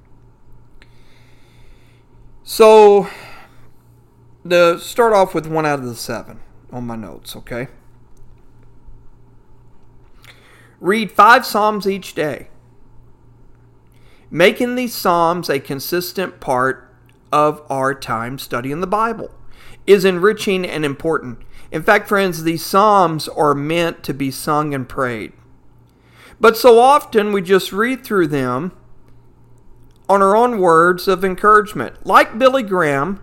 So, 2.50 3.10
to 4.50 4.80
start 4.80 5.12
off 5.12 5.36
with 5.36 5.48
one 5.48 5.66
out 5.66 5.80
of 5.80 5.86
the 5.86 5.96
seven 5.96 6.40
on 6.72 6.88
my 6.88 6.96
notes, 6.96 7.36
okay? 7.36 7.68
Read 10.80 11.12
five 11.12 11.46
Psalms 11.46 11.86
each 11.86 12.16
day. 12.16 12.48
Making 14.32 14.76
these 14.76 14.96
Psalms 14.96 15.50
a 15.50 15.60
consistent 15.60 16.40
part 16.40 16.90
of 17.34 17.62
our 17.70 17.94
time 17.94 18.40
studying 18.40 18.80
the 18.80 18.88
Bible 18.88 19.30
is 19.86 20.06
enriching 20.06 20.66
and 20.66 20.86
important. 20.86 21.40
In 21.70 21.84
fact, 21.84 22.08
friends, 22.08 22.44
these 22.44 22.66
Psalms 22.66 23.28
are 23.28 23.56
meant 23.56 24.04
to 24.06 24.14
be 24.14 24.32
sung 24.32 24.74
and 24.74 24.88
prayed. 24.88 25.34
But 26.40 26.56
so 26.56 26.80
often 26.80 27.34
we 27.34 27.42
just 27.42 27.74
read 27.74 28.06
through 28.06 28.28
them 28.28 28.72
on 30.10 30.22
our 30.22 30.36
own 30.36 30.60
words 30.60 31.08
of 31.08 31.24
encouragement. 31.26 32.06
Like 32.06 32.40
Billy 32.40 32.64
Graham, 32.64 33.22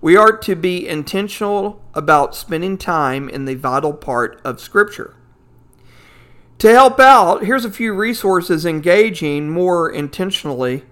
we 0.00 0.16
are 0.16 0.36
to 0.38 0.56
be 0.56 0.86
intentional 0.88 1.82
about 1.94 2.34
spending 2.34 2.76
time 2.76 3.28
in 3.28 3.44
the 3.44 3.54
vital 3.54 3.92
part 3.92 4.40
of 4.44 4.60
Scripture. 4.60 5.14
To 6.58 6.70
help 6.70 7.00
out, 7.00 7.44
here's 7.44 7.64
a 7.64 7.70
few 7.70 7.92
resources 7.92 8.64
engaging 8.64 9.50
more 9.50 9.90
intentionally 9.90 10.84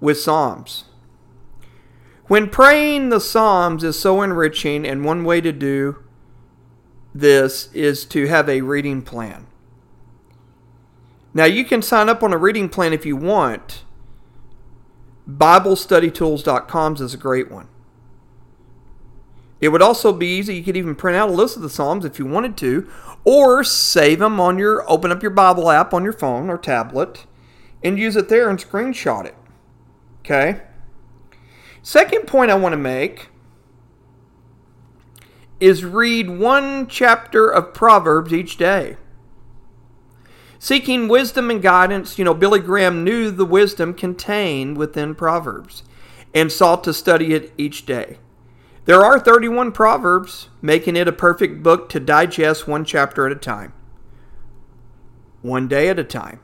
with 0.00 0.18
Psalms. 0.18 0.84
When 2.26 2.48
praying 2.48 3.08
the 3.08 3.20
Psalms 3.20 3.82
is 3.82 3.98
so 3.98 4.22
enriching, 4.22 4.86
and 4.86 5.04
one 5.04 5.24
way 5.24 5.40
to 5.40 5.52
do 5.52 6.04
this 7.14 7.72
is 7.72 8.04
to 8.06 8.26
have 8.26 8.48
a 8.48 8.60
reading 8.60 9.02
plan. 9.02 9.46
Now, 11.34 11.44
you 11.44 11.64
can 11.64 11.82
sign 11.82 12.08
up 12.08 12.22
on 12.22 12.32
a 12.32 12.38
reading 12.38 12.68
plan 12.68 12.92
if 12.92 13.04
you 13.04 13.16
want. 13.16 13.84
BibleStudyTools.com 15.28 16.94
is 16.96 17.14
a 17.14 17.18
great 17.18 17.50
one. 17.50 17.68
It 19.60 19.68
would 19.68 19.82
also 19.82 20.12
be 20.12 20.26
easy. 20.26 20.56
You 20.56 20.62
could 20.62 20.76
even 20.76 20.94
print 20.94 21.16
out 21.16 21.28
a 21.28 21.32
list 21.32 21.56
of 21.56 21.62
the 21.62 21.70
Psalms 21.70 22.04
if 22.04 22.18
you 22.18 22.26
wanted 22.26 22.56
to, 22.58 22.88
or 23.24 23.62
save 23.62 24.20
them 24.20 24.40
on 24.40 24.58
your, 24.58 24.90
open 24.90 25.12
up 25.12 25.22
your 25.22 25.30
Bible 25.30 25.70
app 25.70 25.92
on 25.92 26.02
your 26.02 26.14
phone 26.14 26.48
or 26.48 26.56
tablet 26.56 27.26
and 27.82 27.98
use 27.98 28.16
it 28.16 28.28
there 28.28 28.48
and 28.48 28.58
screenshot 28.58 29.26
it. 29.26 29.34
Okay? 30.20 30.62
Second 31.82 32.26
point 32.26 32.50
I 32.50 32.54
want 32.54 32.72
to 32.72 32.78
make 32.78 33.28
is 35.60 35.84
read 35.84 36.30
one 36.30 36.86
chapter 36.86 37.48
of 37.48 37.74
Proverbs 37.74 38.32
each 38.32 38.56
day. 38.56 38.96
Seeking 40.62 41.08
wisdom 41.08 41.50
and 41.50 41.62
guidance, 41.62 42.18
you 42.18 42.24
know, 42.24 42.34
Billy 42.34 42.60
Graham 42.60 43.02
knew 43.02 43.30
the 43.30 43.46
wisdom 43.46 43.94
contained 43.94 44.76
within 44.76 45.14
Proverbs 45.14 45.84
and 46.34 46.52
sought 46.52 46.84
to 46.84 46.92
study 46.92 47.32
it 47.32 47.54
each 47.56 47.86
day. 47.86 48.18
There 48.84 49.02
are 49.02 49.18
31 49.18 49.72
Proverbs, 49.72 50.50
making 50.60 50.96
it 50.96 51.08
a 51.08 51.12
perfect 51.12 51.62
book 51.62 51.88
to 51.88 51.98
digest 51.98 52.68
one 52.68 52.84
chapter 52.84 53.24
at 53.24 53.32
a 53.32 53.36
time, 53.36 53.72
one 55.40 55.66
day 55.66 55.88
at 55.88 55.98
a 55.98 56.04
time. 56.04 56.40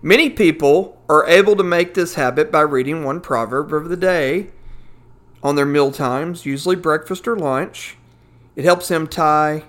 Many 0.00 0.30
people 0.30 1.02
are 1.08 1.26
able 1.26 1.56
to 1.56 1.64
make 1.64 1.94
this 1.94 2.14
habit 2.14 2.52
by 2.52 2.60
reading 2.60 3.02
one 3.02 3.20
proverb 3.20 3.72
of 3.72 3.88
the 3.88 3.96
day 3.96 4.50
on 5.42 5.56
their 5.56 5.66
meal 5.66 5.90
times, 5.90 6.46
usually 6.46 6.76
breakfast 6.76 7.26
or 7.26 7.36
lunch. 7.36 7.96
It 8.54 8.64
helps 8.64 8.86
them 8.86 9.08
tie 9.08 9.64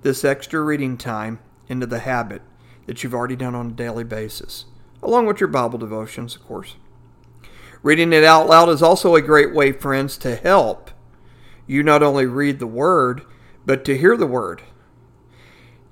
this 0.00 0.24
extra 0.24 0.60
reading 0.62 0.96
time 0.96 1.38
into 1.68 1.86
the 1.86 2.00
habit 2.00 2.42
that 2.86 3.02
you've 3.02 3.14
already 3.14 3.36
done 3.36 3.54
on 3.54 3.68
a 3.68 3.72
daily 3.72 4.04
basis, 4.04 4.66
along 5.02 5.26
with 5.26 5.40
your 5.40 5.48
Bible 5.48 5.78
devotions, 5.78 6.36
of 6.36 6.44
course. 6.46 6.76
Reading 7.82 8.12
it 8.12 8.24
out 8.24 8.48
loud 8.48 8.68
is 8.68 8.82
also 8.82 9.14
a 9.14 9.22
great 9.22 9.52
way, 9.54 9.72
friends, 9.72 10.16
to 10.18 10.36
help 10.36 10.90
you 11.66 11.82
not 11.82 12.02
only 12.02 12.26
read 12.26 12.58
the 12.58 12.66
word, 12.66 13.22
but 13.64 13.84
to 13.84 13.96
hear 13.96 14.16
the 14.16 14.26
word. 14.26 14.62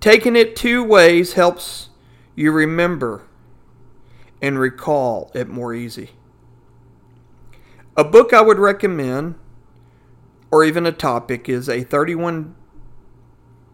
Taking 0.00 0.36
it 0.36 0.56
two 0.56 0.82
ways 0.82 1.34
helps 1.34 1.88
you 2.34 2.52
remember 2.52 3.26
and 4.40 4.58
recall 4.58 5.30
it 5.34 5.48
more 5.48 5.74
easy. 5.74 6.10
A 7.96 8.04
book 8.04 8.32
I 8.32 8.40
would 8.40 8.58
recommend, 8.58 9.34
or 10.50 10.64
even 10.64 10.86
a 10.86 10.92
topic, 10.92 11.48
is 11.48 11.68
a 11.68 11.82
31 11.82 12.54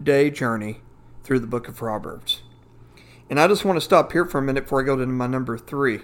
day 0.02 0.30
journey 0.30 0.80
through 1.22 1.40
the 1.40 1.46
book 1.46 1.68
of 1.68 1.76
Proverbs. 1.76 2.35
And 3.28 3.40
I 3.40 3.48
just 3.48 3.64
want 3.64 3.76
to 3.76 3.80
stop 3.80 4.12
here 4.12 4.24
for 4.24 4.38
a 4.38 4.42
minute 4.42 4.64
before 4.64 4.80
I 4.80 4.84
go 4.84 4.96
to 4.96 5.06
my 5.06 5.26
number 5.26 5.58
three. 5.58 6.00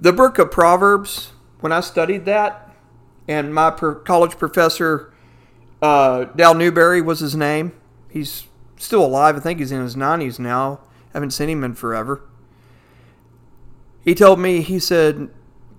The 0.00 0.12
book 0.12 0.38
of 0.38 0.50
Proverbs, 0.50 1.30
when 1.60 1.70
I 1.70 1.80
studied 1.80 2.24
that, 2.24 2.74
and 3.28 3.54
my 3.54 3.70
per- 3.70 3.94
college 3.94 4.36
professor, 4.36 5.12
uh, 5.80 6.24
Dal 6.24 6.54
Newberry 6.54 7.00
was 7.00 7.20
his 7.20 7.36
name. 7.36 7.72
He's 8.10 8.48
still 8.78 9.04
alive. 9.04 9.36
I 9.36 9.40
think 9.40 9.60
he's 9.60 9.70
in 9.70 9.80
his 9.80 9.94
90s 9.94 10.38
now. 10.38 10.80
Haven't 11.12 11.30
seen 11.30 11.48
him 11.48 11.62
in 11.62 11.74
forever. 11.74 12.22
He 14.04 14.14
told 14.14 14.40
me, 14.40 14.62
he 14.62 14.80
said, 14.80 15.28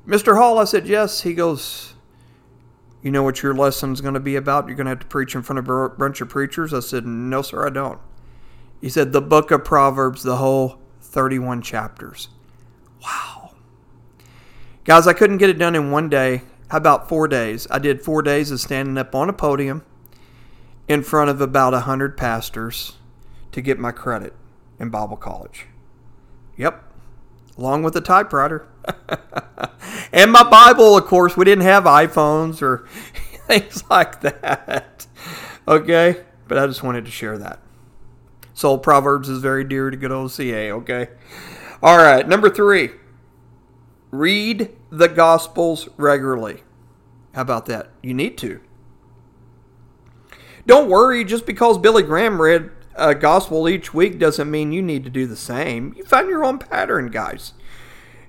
Mr. 0.08 0.38
Hall, 0.38 0.58
I 0.58 0.64
said, 0.64 0.88
yes. 0.88 1.22
He 1.22 1.34
goes, 1.34 1.96
You 3.02 3.12
know 3.12 3.24
what 3.24 3.44
your 3.44 3.54
lesson's 3.54 4.00
going 4.00 4.14
to 4.14 4.20
be 4.20 4.38
about? 4.38 4.68
You're 4.68 4.78
going 4.78 4.86
to 4.86 4.92
have 4.92 5.00
to 5.00 5.06
preach 5.06 5.36
in 5.36 5.42
front 5.42 5.60
of 5.60 5.68
a 5.68 5.90
bunch 5.90 6.22
of 6.22 6.30
preachers? 6.30 6.74
I 6.74 6.80
said, 6.80 7.06
No, 7.06 7.42
sir, 7.42 7.68
I 7.68 7.70
don't. 7.70 8.00
He 8.84 8.90
said, 8.90 9.14
The 9.14 9.22
book 9.22 9.50
of 9.50 9.64
Proverbs, 9.64 10.24
the 10.24 10.36
whole 10.36 10.78
31 11.00 11.62
chapters. 11.62 12.28
Wow. 13.02 13.54
Guys, 14.84 15.08
I 15.08 15.14
couldn't 15.14 15.38
get 15.38 15.50
it 15.50 15.58
done 15.58 15.74
in 15.74 15.90
one 15.90 16.10
day. 16.10 16.42
How 16.68 16.80
about 16.80 17.08
four 17.08 17.30
days? 17.30 17.66
I 17.72 17.80
did 17.80 18.02
four 18.02 18.22
days 18.22 18.52
of 18.52 18.60
standing 18.60 18.98
up 18.98 19.16
on 19.16 19.30
a 19.30 19.34
podium 19.34 19.86
in 20.90 21.02
front 21.02 21.30
of 21.30 21.40
about 21.40 21.74
a 21.74 21.80
hundred 21.80 22.18
pastors 22.18 22.98
to 23.54 23.62
get 23.62 23.80
my 23.80 23.94
credit 23.94 24.34
in 24.78 24.90
Bible 24.90 25.16
college. 25.16 25.68
Yep, 26.58 26.84
along 27.58 27.84
with 27.84 27.96
a 27.96 28.02
typewriter. 28.02 28.68
and 30.12 30.30
my 30.30 30.44
Bible, 30.44 30.98
of 30.98 31.06
course, 31.06 31.38
we 31.38 31.46
didn't 31.46 31.64
have 31.64 31.86
iPhones 31.86 32.62
or 32.62 32.86
things 33.48 33.82
like 33.90 34.20
that. 34.20 35.08
Okay, 35.70 36.26
but 36.50 36.58
I 36.58 36.68
just 36.68 36.84
wanted 36.84 37.06
to 37.06 37.12
share 37.12 37.38
that. 37.38 37.60
So 38.54 38.78
Proverbs 38.78 39.30
is 39.30 39.40
very 39.40 39.64
dear 39.64 39.90
to 39.90 39.98
good 39.98 40.12
old 40.12 40.32
CA, 40.32 40.72
okay? 40.72 41.10
All 41.82 41.98
right, 41.98 42.28
number 42.28 42.50
three. 42.50 42.92
Read 44.12 44.76
the 44.92 45.10
Gospels 45.10 45.90
regularly. 45.98 46.64
How 47.34 47.42
about 47.42 47.66
that? 47.66 47.90
You 48.02 48.14
need 48.14 48.38
to. 48.40 48.62
Don't 50.66 50.90
worry, 50.90 51.26
just 51.26 51.46
because 51.46 51.78
Billy 51.78 52.04
Graham 52.04 52.42
read 52.42 52.70
a 52.96 53.16
Gospel 53.16 53.68
each 53.68 53.94
week 53.94 54.20
doesn't 54.20 54.50
mean 54.50 54.72
you 54.72 54.82
need 54.82 55.04
to 55.04 55.10
do 55.10 55.26
the 55.26 55.36
same. 55.36 55.94
You 55.98 56.04
find 56.04 56.30
your 56.30 56.46
own 56.46 56.60
pattern, 56.60 57.08
guys. 57.08 57.54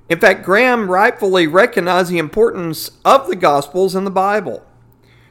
In 0.09 0.19
fact, 0.19 0.45
Graham 0.45 0.91
rightfully 0.91 1.47
recognized 1.47 2.11
the 2.11 2.19
importance 2.19 2.91
of 3.05 3.29
the 3.29 3.37
Gospels 3.37 3.95
in 3.95 4.05
the 4.05 4.11
Bible. 4.11 4.65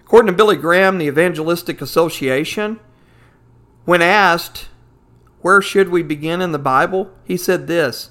According 0.04 0.28
to 0.28 0.38
Billy 0.38 0.56
Graham, 0.56 0.98
the 0.98 1.08
Evangelistic 1.08 1.82
Association, 1.82 2.80
when 3.86 4.02
asked, 4.02 4.70
Where 5.44 5.62
should 5.62 5.90
we 5.90 6.02
begin 6.04 6.42
in 6.42 6.54
the 6.54 6.58
Bible? 6.58 7.12
he 7.26 7.38
said 7.38 7.68
this 7.68 8.10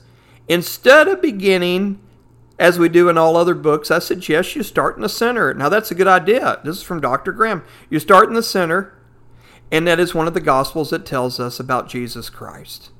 Instead 0.49 1.09
of 1.09 1.23
beginning 1.23 1.99
as 2.59 2.79
we 2.79 2.89
do 2.89 3.09
in 3.09 3.17
all 3.19 3.37
other 3.37 3.55
books, 3.55 3.91
I 3.91 3.99
suggest 3.99 4.55
you 4.55 4.63
start 4.63 4.97
in 4.97 5.03
the 5.03 5.09
center. 5.09 5.53
Now, 5.55 5.69
that's 5.69 5.91
a 5.91 5.97
good 5.97 6.07
idea. 6.07 6.61
This 6.63 6.77
is 6.77 6.83
from 6.83 7.01
Dr. 7.01 7.33
Graham. 7.33 7.65
You 7.89 7.99
start 7.99 8.29
in 8.29 8.35
the 8.35 8.43
center, 8.43 8.95
and 9.71 9.87
that 9.89 9.99
is 9.99 10.15
one 10.15 10.29
of 10.29 10.35
the 10.35 10.41
Gospels 10.41 10.91
that 10.91 11.07
tells 11.07 11.41
us 11.41 11.59
about 11.59 11.89
Jesus 11.89 12.29
Christ. 12.29 12.91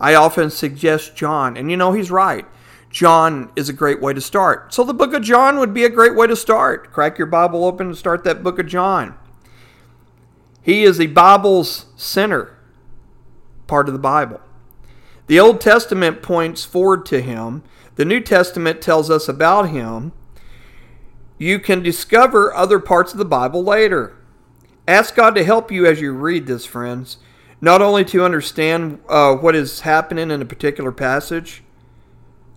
I 0.00 0.14
often 0.14 0.50
suggest 0.50 1.16
John, 1.16 1.56
and 1.56 1.68
you 1.68 1.76
know, 1.76 1.92
he's 1.92 2.12
right. 2.12 2.46
John 2.90 3.50
is 3.56 3.68
a 3.68 3.74
great 3.74 4.00
way 4.00 4.14
to 4.14 4.20
start. 4.20 4.72
So, 4.72 4.84
the 4.84 4.94
book 4.94 5.12
of 5.12 5.22
John 5.22 5.58
would 5.58 5.74
be 5.74 5.84
a 5.84 5.90
great 5.90 6.14
way 6.14 6.28
to 6.28 6.36
start. 6.36 6.92
Crack 6.92 7.18
your 7.18 7.26
Bible 7.26 7.64
open 7.64 7.88
and 7.88 7.98
start 7.98 8.22
that 8.22 8.44
book 8.44 8.60
of 8.60 8.68
John. 8.68 9.18
He 10.62 10.84
is 10.84 10.96
the 10.96 11.08
Bible's 11.08 11.86
center 11.96 12.57
part 13.68 13.86
of 13.88 13.92
the 13.92 14.00
Bible. 14.00 14.40
The 15.28 15.38
Old 15.38 15.60
Testament 15.60 16.22
points 16.22 16.64
forward 16.64 17.06
to 17.06 17.20
him, 17.20 17.62
the 17.94 18.04
New 18.04 18.20
Testament 18.20 18.82
tells 18.82 19.10
us 19.10 19.28
about 19.28 19.70
him. 19.70 20.12
You 21.38 21.60
can 21.60 21.82
discover 21.82 22.52
other 22.52 22.80
parts 22.80 23.12
of 23.12 23.18
the 23.18 23.24
Bible 23.24 23.62
later. 23.62 24.16
Ask 24.88 25.14
God 25.14 25.36
to 25.36 25.44
help 25.44 25.70
you 25.70 25.86
as 25.86 26.00
you 26.00 26.12
read 26.12 26.46
this, 26.46 26.66
friends, 26.66 27.18
not 27.60 27.80
only 27.80 28.04
to 28.06 28.24
understand 28.24 28.98
uh, 29.08 29.34
what 29.34 29.54
is 29.54 29.80
happening 29.80 30.32
in 30.32 30.42
a 30.42 30.46
particular 30.46 30.90
passage 30.90 31.62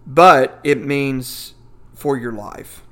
but 0.05 0.59
it 0.63 0.83
means 0.83 1.53
for 1.93 2.17
your 2.17 2.31
life. 2.31 2.83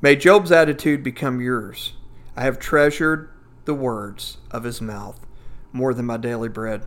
May 0.00 0.16
Job's 0.16 0.50
attitude 0.50 1.02
become 1.02 1.40
yours. 1.40 1.94
I 2.36 2.42
have 2.42 2.58
treasured 2.58 3.30
the 3.66 3.74
words 3.74 4.38
of 4.50 4.64
his 4.64 4.80
mouth 4.80 5.26
more 5.72 5.94
than 5.94 6.06
my 6.06 6.16
daily 6.16 6.48
bread. 6.48 6.86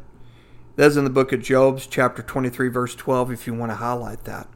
That's 0.76 0.96
in 0.96 1.04
the 1.04 1.10
book 1.10 1.32
of 1.32 1.41
Job's, 1.41 1.86
chapter 1.86 2.22
23, 2.22 2.69
verse 2.69 2.96
12, 2.96 3.32
if 3.32 3.48
you 3.48 3.54
want 3.54 3.72
to 3.72 3.76
highlight 3.76 4.24
that. 4.26 4.48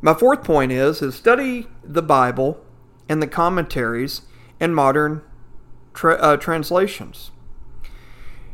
My 0.00 0.14
fourth 0.14 0.44
point 0.44 0.70
is, 0.70 1.02
is 1.02 1.14
study 1.14 1.66
the 1.82 2.02
Bible 2.02 2.60
and 3.08 3.22
the 3.22 3.26
commentaries 3.26 4.22
and 4.60 4.74
modern 4.74 5.22
tra- 5.92 6.14
uh, 6.16 6.36
translations. 6.36 7.30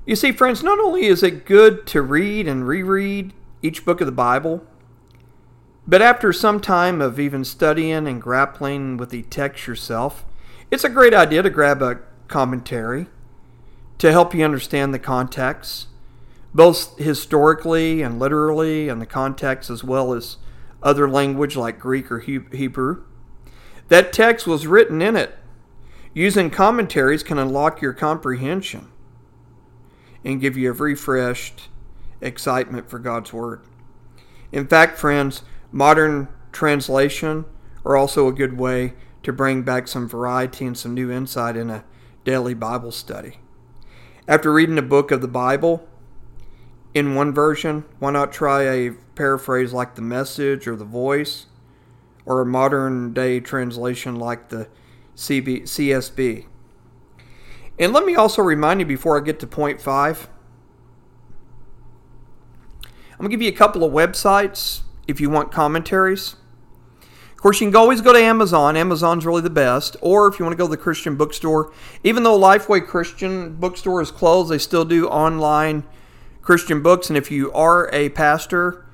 You 0.06 0.16
see, 0.16 0.32
friends, 0.32 0.62
not 0.62 0.78
only 0.78 1.06
is 1.06 1.22
it 1.22 1.44
good 1.44 1.86
to 1.88 2.02
read 2.02 2.48
and 2.48 2.66
reread 2.66 3.32
each 3.62 3.84
book 3.84 4.00
of 4.00 4.06
the 4.06 4.12
Bible. 4.12 4.64
But 5.86 6.02
after 6.02 6.32
some 6.32 6.60
time 6.60 7.00
of 7.00 7.18
even 7.18 7.44
studying 7.44 8.06
and 8.06 8.22
grappling 8.22 8.96
with 8.96 9.10
the 9.10 9.22
text 9.22 9.66
yourself, 9.66 10.24
it's 10.70 10.84
a 10.84 10.88
great 10.88 11.14
idea 11.14 11.42
to 11.42 11.50
grab 11.50 11.82
a 11.82 12.00
commentary 12.28 13.06
to 14.00 14.10
help 14.10 14.34
you 14.34 14.42
understand 14.42 14.94
the 14.94 14.98
context, 14.98 15.86
both 16.54 16.96
historically 16.98 18.00
and 18.00 18.18
literally, 18.18 18.88
and 18.88 19.00
the 19.00 19.06
context 19.06 19.68
as 19.68 19.84
well 19.84 20.14
as 20.14 20.38
other 20.82 21.08
language 21.08 21.54
like 21.54 21.78
Greek 21.78 22.10
or 22.10 22.20
Hebrew. 22.20 23.04
That 23.88 24.12
text 24.12 24.46
was 24.46 24.66
written 24.66 25.02
in 25.02 25.16
it. 25.16 25.36
Using 26.14 26.48
commentaries 26.48 27.22
can 27.22 27.38
unlock 27.38 27.82
your 27.82 27.92
comprehension 27.92 28.90
and 30.24 30.40
give 30.40 30.56
you 30.56 30.70
a 30.70 30.72
refreshed 30.72 31.68
excitement 32.22 32.88
for 32.88 32.98
God's 32.98 33.34
Word. 33.34 33.60
In 34.50 34.66
fact, 34.66 34.98
friends, 34.98 35.42
modern 35.70 36.28
translation 36.52 37.44
are 37.84 37.96
also 37.96 38.28
a 38.28 38.32
good 38.32 38.58
way 38.58 38.94
to 39.24 39.32
bring 39.32 39.60
back 39.62 39.88
some 39.88 40.08
variety 40.08 40.64
and 40.64 40.76
some 40.76 40.94
new 40.94 41.10
insight 41.10 41.54
in 41.54 41.68
a 41.68 41.84
daily 42.24 42.54
Bible 42.54 42.92
study. 42.92 43.39
After 44.30 44.52
reading 44.52 44.78
a 44.78 44.82
book 44.82 45.10
of 45.10 45.22
the 45.22 45.26
Bible 45.26 45.88
in 46.94 47.16
one 47.16 47.34
version, 47.34 47.84
why 47.98 48.12
not 48.12 48.30
try 48.30 48.62
a 48.62 48.92
paraphrase 49.16 49.72
like 49.72 49.96
the 49.96 50.02
Message 50.02 50.68
or 50.68 50.76
the 50.76 50.84
Voice, 50.84 51.46
or 52.24 52.40
a 52.40 52.46
modern 52.46 53.12
day 53.12 53.40
translation 53.40 54.14
like 54.14 54.50
the 54.50 54.68
CB, 55.16 55.62
CSB? 55.62 56.46
And 57.76 57.92
let 57.92 58.04
me 58.04 58.14
also 58.14 58.40
remind 58.40 58.78
you 58.78 58.86
before 58.86 59.20
I 59.20 59.24
get 59.24 59.40
to 59.40 59.48
point 59.48 59.80
five 59.80 60.28
I'm 62.84 63.18
going 63.18 63.30
to 63.32 63.36
give 63.36 63.42
you 63.42 63.48
a 63.48 63.52
couple 63.52 63.82
of 63.82 63.92
websites 63.92 64.82
if 65.08 65.20
you 65.20 65.28
want 65.28 65.50
commentaries. 65.50 66.36
Of 67.40 67.42
course, 67.42 67.60
you 67.62 67.68
can 67.68 67.76
always 67.76 68.02
go 68.02 68.12
to 68.12 68.18
Amazon. 68.18 68.76
Amazon's 68.76 69.24
really 69.24 69.40
the 69.40 69.48
best. 69.48 69.96
Or 70.02 70.28
if 70.28 70.38
you 70.38 70.44
want 70.44 70.52
to 70.52 70.58
go 70.58 70.66
to 70.66 70.70
the 70.70 70.76
Christian 70.76 71.16
bookstore, 71.16 71.72
even 72.04 72.22
though 72.22 72.38
Lifeway 72.38 72.86
Christian 72.86 73.54
bookstore 73.54 74.02
is 74.02 74.10
closed, 74.10 74.50
they 74.50 74.58
still 74.58 74.84
do 74.84 75.08
online 75.08 75.84
Christian 76.42 76.82
books. 76.82 77.08
And 77.08 77.16
if 77.16 77.30
you 77.30 77.50
are 77.52 77.88
a 77.94 78.10
pastor 78.10 78.84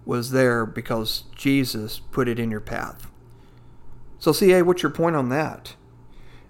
was 0.05 0.33
there 0.33 0.67
because 0.67 1.27
Jesus 1.37 2.01
put 2.01 2.27
it 2.27 2.41
in 2.41 2.51
your 2.51 2.59
path. 2.59 3.09
So, 4.19 4.33
CA, 4.33 4.63
what's 4.63 4.83
your 4.83 4.91
point 4.91 5.15
on 5.15 5.29
that? 5.29 5.77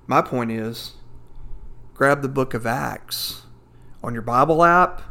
My 0.06 0.22
point 0.22 0.52
is 0.52 0.92
grab 1.94 2.22
the 2.22 2.28
book 2.28 2.54
of 2.54 2.66
Acts 2.66 3.42
on 4.02 4.12
your 4.12 4.22
Bible 4.22 4.62
app, 4.62 5.02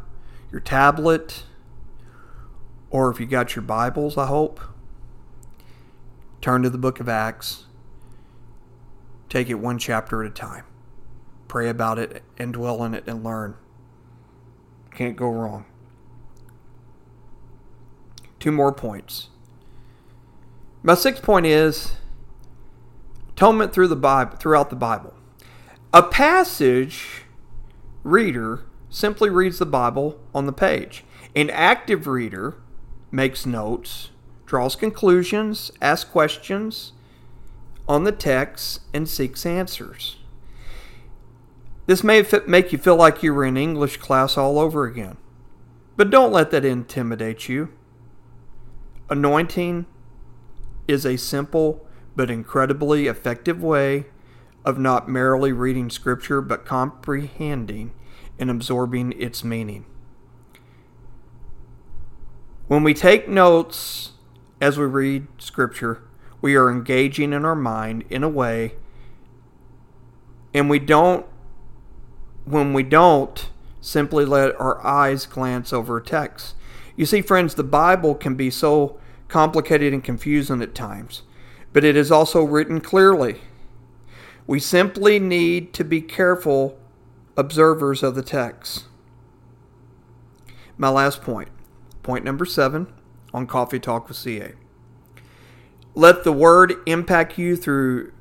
your 0.51 0.61
tablet, 0.61 1.43
or 2.89 3.09
if 3.09 3.19
you 3.19 3.25
got 3.25 3.55
your 3.55 3.63
Bibles, 3.63 4.17
I 4.17 4.27
hope. 4.27 4.61
Turn 6.39 6.63
to 6.63 6.69
the 6.69 6.77
book 6.77 6.99
of 6.99 7.09
Acts. 7.09 7.65
Take 9.27 9.49
it 9.49 9.55
one 9.55 9.79
chapter 9.79 10.23
at 10.23 10.31
a 10.31 10.33
time. 10.33 10.63
Pray 11.47 11.67
about 11.67 11.99
it 11.99 12.23
and 12.37 12.53
dwell 12.53 12.83
in 12.83 12.93
it 12.93 13.03
and 13.07 13.23
learn. 13.23 13.55
Can't 14.91 15.17
go 15.17 15.29
wrong. 15.29 15.65
Two 18.39 18.51
more 18.51 18.71
points. 18.71 19.29
My 20.83 20.93
sixth 20.93 21.23
point 21.23 21.47
is 21.47 21.93
atonement 23.35 23.73
through 23.73 23.89
the 23.89 23.95
Bible, 23.97 24.37
throughout 24.37 24.69
the 24.69 24.77
Bible. 24.77 25.13
A 25.93 26.01
passage 26.01 27.23
reader 28.03 28.63
simply 28.89 29.29
reads 29.29 29.59
the 29.59 29.65
Bible 29.65 30.17
on 30.33 30.45
the 30.45 30.53
page. 30.53 31.03
An 31.35 31.49
active 31.49 32.07
reader 32.07 32.55
makes 33.11 33.45
notes, 33.45 34.11
draws 34.45 34.77
conclusions, 34.77 35.69
asks 35.81 36.09
questions 36.09 36.93
on 37.89 38.05
the 38.05 38.13
text, 38.13 38.79
and 38.93 39.07
seeks 39.07 39.45
answers. 39.45 40.15
This 41.87 42.05
may 42.05 42.25
make 42.47 42.71
you 42.71 42.77
feel 42.77 42.95
like 42.95 43.21
you 43.21 43.33
were 43.33 43.45
in 43.45 43.57
English 43.57 43.97
class 43.97 44.37
all 44.37 44.57
over 44.57 44.85
again, 44.85 45.17
but 45.97 46.09
don't 46.09 46.31
let 46.31 46.51
that 46.51 46.63
intimidate 46.63 47.49
you. 47.49 47.73
Anointing 49.09 49.85
is 50.87 51.05
a 51.05 51.17
simple 51.17 51.85
but 52.15 52.31
incredibly 52.31 53.07
effective 53.07 53.61
way 53.61 54.05
of 54.63 54.79
not 54.79 55.09
merely 55.09 55.51
reading 55.51 55.89
Scripture, 55.89 56.41
but 56.41 56.65
comprehending 56.65 57.91
and 58.39 58.49
absorbing 58.49 59.13
its 59.13 59.43
meaning. 59.43 59.85
When 62.67 62.83
we 62.83 62.93
take 62.93 63.29
notes 63.29 64.13
as 64.59 64.77
we 64.77 64.85
read 64.85 65.27
Scripture, 65.37 66.01
we 66.41 66.55
are 66.55 66.69
engaging 66.69 67.33
in 67.33 67.45
our 67.45 67.55
mind 67.55 68.05
in 68.09 68.23
a 68.23 68.29
way, 68.29 68.73
and 70.53 70.69
we 70.69 70.79
don't, 70.79 71.25
when 72.45 72.73
we 72.73 72.83
don't, 72.83 73.49
simply 73.81 74.25
let 74.25 74.59
our 74.59 74.83
eyes 74.85 75.27
glance 75.27 75.71
over 75.71 75.97
a 75.97 76.03
text. 76.03 76.55
You 76.95 77.05
see, 77.05 77.21
friends, 77.21 77.53
the 77.53 77.63
Bible 77.63 78.15
can 78.15 78.35
be 78.35 78.49
so 78.49 78.99
complicated 79.27 79.93
and 79.93 80.03
confusing 80.03 80.61
at 80.61 80.73
times, 80.73 81.21
but 81.75 81.83
it 81.83 81.97
is 81.97 82.09
also 82.09 82.41
written 82.41 82.79
clearly. 82.79 83.41
We 84.47 84.61
simply 84.61 85.19
need 85.19 85.73
to 85.73 85.83
be 85.83 85.99
careful 85.99 86.79
observers 87.35 88.01
of 88.01 88.15
the 88.15 88.21
text. 88.21 88.85
My 90.77 90.87
last 90.87 91.21
point, 91.21 91.49
point 92.01 92.23
number 92.23 92.45
seven 92.45 92.87
on 93.33 93.45
Coffee 93.45 93.81
Talk 93.81 94.07
with 94.07 94.15
CA. 94.15 94.53
Let 95.93 96.23
the 96.23 96.31
word 96.31 96.75
impact 96.85 97.37
you 97.37 97.57
through. 97.57 98.13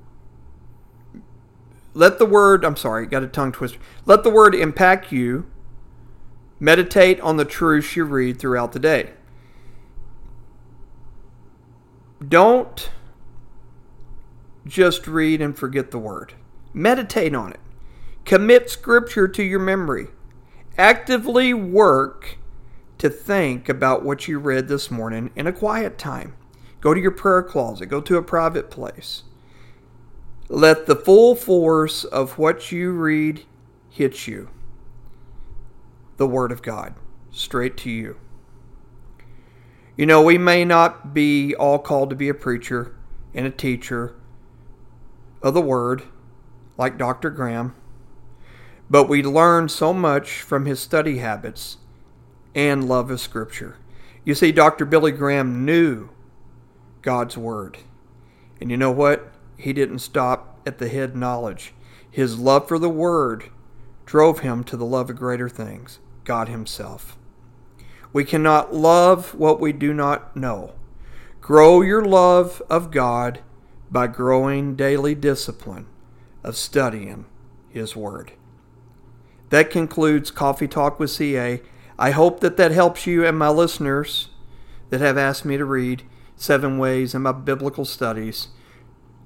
Let 1.93 2.19
the 2.19 2.27
word, 2.27 2.65
I'm 2.65 2.77
sorry, 2.77 3.07
got 3.07 3.23
a 3.23 3.29
tongue 3.29 3.53
twister. 3.53 3.79
Let 4.05 4.25
the 4.25 4.31
word 4.31 4.57
impact 4.57 5.13
you. 5.13 5.49
Meditate 6.59 7.21
on 7.21 7.37
the 7.37 7.45
truths 7.45 7.95
you 7.95 8.03
read 8.03 8.41
throughout 8.41 8.73
the 8.73 8.81
day. 8.81 9.13
Don't 12.27 12.91
just 14.67 15.07
read 15.07 15.41
and 15.41 15.57
forget 15.57 15.91
the 15.91 15.99
word. 15.99 16.35
Meditate 16.73 17.35
on 17.35 17.53
it. 17.53 17.61
Commit 18.25 18.71
scripture 18.71 19.29
to 19.29 19.43
your 19.43 19.61
memory. 19.61 20.09
Actively 20.79 21.53
work 21.53 22.39
to 22.99 23.11
think 23.11 23.69
about 23.69 24.05
what 24.05 24.27
you 24.27 24.39
read 24.39 24.69
this 24.69 24.91
morning 24.91 25.31
in 25.37 25.47
a 25.47 25.53
quiet 25.53 25.99
time. 25.99 26.35
Go 26.81 26.95
to 26.95 27.01
your 27.01 27.11
prayer 27.11 27.43
closet, 27.43 27.87
go 27.87 28.01
to 28.01 28.17
a 28.17 28.23
private 28.23 28.71
place. 28.71 29.25
Let 30.49 30.87
the 30.87 30.97
full 30.97 31.35
force 31.35 32.05
of 32.05 32.39
what 32.39 32.71
you 32.71 32.93
read 32.93 33.45
hit 33.91 34.27
you. 34.27 34.51
The 36.17 36.27
Word 36.27 36.53
of 36.53 36.63
God, 36.63 36.95
straight 37.31 37.77
to 37.79 37.91
you. 37.91 38.17
You 39.97 40.07
know, 40.07 40.23
we 40.23 40.39
may 40.39 40.65
not 40.65 41.15
be 41.15 41.55
all 41.55 41.79
called 41.79 42.11
to 42.11 42.17
be 42.17 42.29
a 42.29 42.35
preacher 42.35 42.95
and 43.33 43.47
a 43.47 43.51
teacher 43.51 44.15
of 45.45 45.53
the 45.53 45.61
Word 45.61 46.03
like 46.79 46.97
Dr. 46.97 47.29
Graham, 47.29 47.75
but 48.89 49.09
we 49.11 49.23
learn 49.23 49.69
so 49.69 49.93
much 49.93 50.41
from 50.41 50.65
his 50.65 50.81
study 50.81 51.19
habits 51.19 51.77
and 52.55 52.89
love 52.89 53.11
of 53.11 53.21
Scripture. 53.21 53.77
You 54.25 54.35
see, 54.35 54.53
Dr. 54.53 54.87
Billy 54.87 55.13
Graham 55.13 55.67
knew 55.67 56.09
God's 57.03 57.37
Word. 57.37 57.77
And 58.59 58.71
you 58.71 58.79
know 58.79 58.91
what? 58.91 59.31
He 59.59 59.75
didn't 59.75 59.99
stop 59.99 60.59
at 60.67 60.79
the 60.79 60.89
head 60.89 61.15
knowledge. 61.15 61.75
His 62.11 62.39
love 62.39 62.67
for 62.67 62.79
the 62.79 62.89
Word 62.89 63.51
drove 64.07 64.39
him 64.41 64.65
to 64.65 64.79
the 64.79 64.87
love 64.87 65.11
of 65.11 65.17
greater 65.17 65.51
things, 65.51 65.99
God 66.25 66.49
Himself. 66.49 67.19
We 68.15 68.25
cannot 68.25 68.75
love 68.75 69.35
what 69.35 69.61
we 69.61 69.75
do 69.75 69.93
not 69.93 70.35
know. 70.35 70.73
Grow 71.43 71.83
your 71.83 72.03
love 72.03 72.63
of 72.71 72.91
God 72.91 73.41
by 73.95 74.09
growing 74.09 74.75
daily 74.75 75.15
discipline 75.15 75.87
of 76.43 76.57
studying 76.57 77.27
His 77.71 77.95
Word. 77.95 78.33
That 79.51 79.71
concludes 79.71 80.33
Coffee 80.33 80.67
Talk 80.67 80.99
with 80.99 81.13
CA. 81.13 81.63
I 81.97 82.11
hope 82.11 82.41
that 82.41 82.57
that 82.57 82.73
helps 82.73 83.07
you 83.07 83.25
and 83.25 83.39
my 83.39 83.51
listeners 83.51 84.31
that 84.91 85.01
have 85.01 85.17
asked 85.17 85.45
me 85.45 85.57
to 85.57 85.65
read 85.65 86.03
seven 86.35 86.77
ways 86.77 87.15
in 87.15 87.23
my 87.23 87.31
biblical 87.31 87.85
studies 87.85 88.49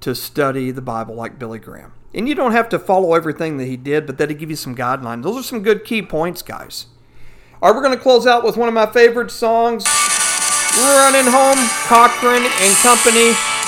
to 0.01 0.13
study 0.13 0.69
the 0.69 0.83
Bible 0.83 1.15
like 1.15 1.39
Billy 1.39 1.57
Graham. 1.57 1.93
And 2.13 2.29
you 2.29 2.35
don't 2.35 2.51
have 2.51 2.69
to 2.69 2.77
follow 2.77 3.15
everything 3.15 3.57
that 3.57 3.65
he 3.65 3.75
did, 3.75 4.05
but 4.05 4.19
that'll 4.19 4.35
give 4.35 4.51
you 4.51 4.55
some 4.55 4.75
guidelines. 4.75 5.23
Those 5.23 5.39
are 5.39 5.43
some 5.43 5.63
good 5.63 5.83
key 5.83 6.03
points, 6.03 6.43
guys. 6.43 6.85
All 7.59 7.71
right, 7.71 7.75
we're 7.75 7.83
going 7.83 7.97
to 7.97 8.01
close 8.01 8.27
out 8.27 8.43
with 8.43 8.55
one 8.55 8.67
of 8.67 8.75
my 8.75 8.85
favorite 8.85 9.31
songs, 9.31 9.83
Running 10.77 11.25
Home, 11.25 11.57
Cochren 11.87 12.45
and 12.45 12.75
Company. 12.83 13.58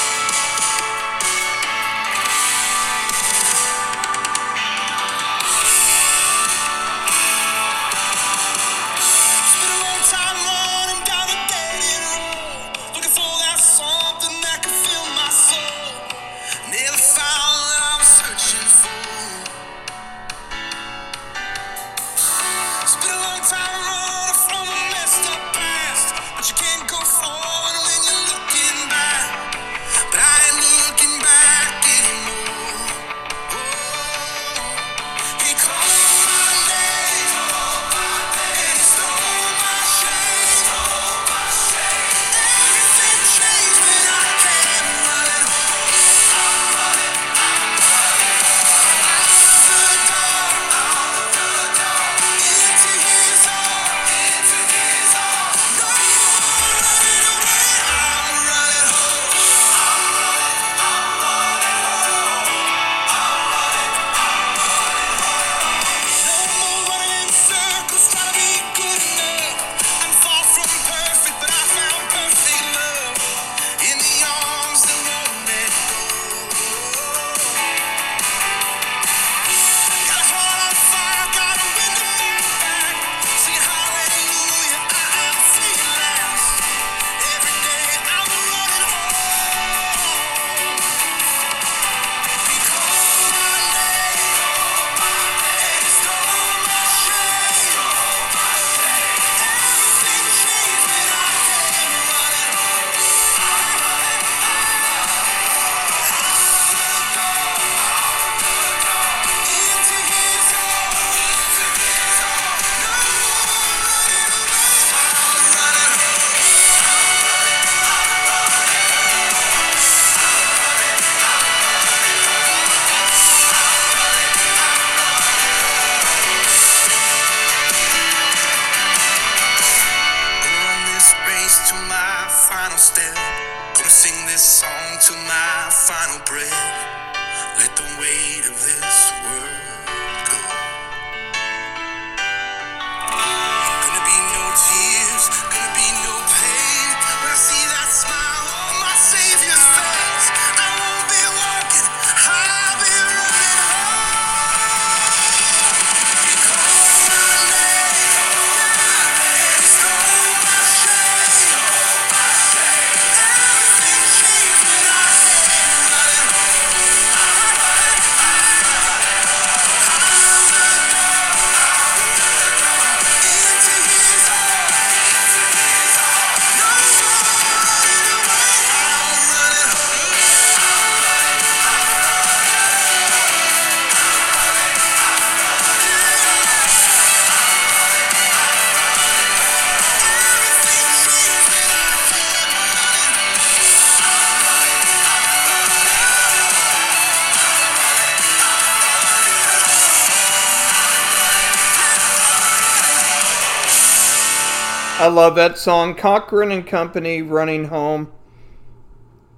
I 205.02 205.08
love 205.08 205.34
that 205.34 205.58
song, 205.58 205.95
Cochren 205.95 206.54
and 206.54 206.66
Company, 206.66 207.24
Running 207.24 207.70
Home. 207.70 208.12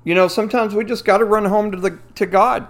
You 0.03 0.13
know, 0.13 0.27
sometimes 0.27 0.75
we 0.75 0.83
just 0.83 1.05
got 1.05 1.19
to 1.19 1.25
run 1.25 1.45
home 1.45 1.71
to 1.71 1.77
the 1.77 1.99
to 2.15 2.25
God. 2.25 2.67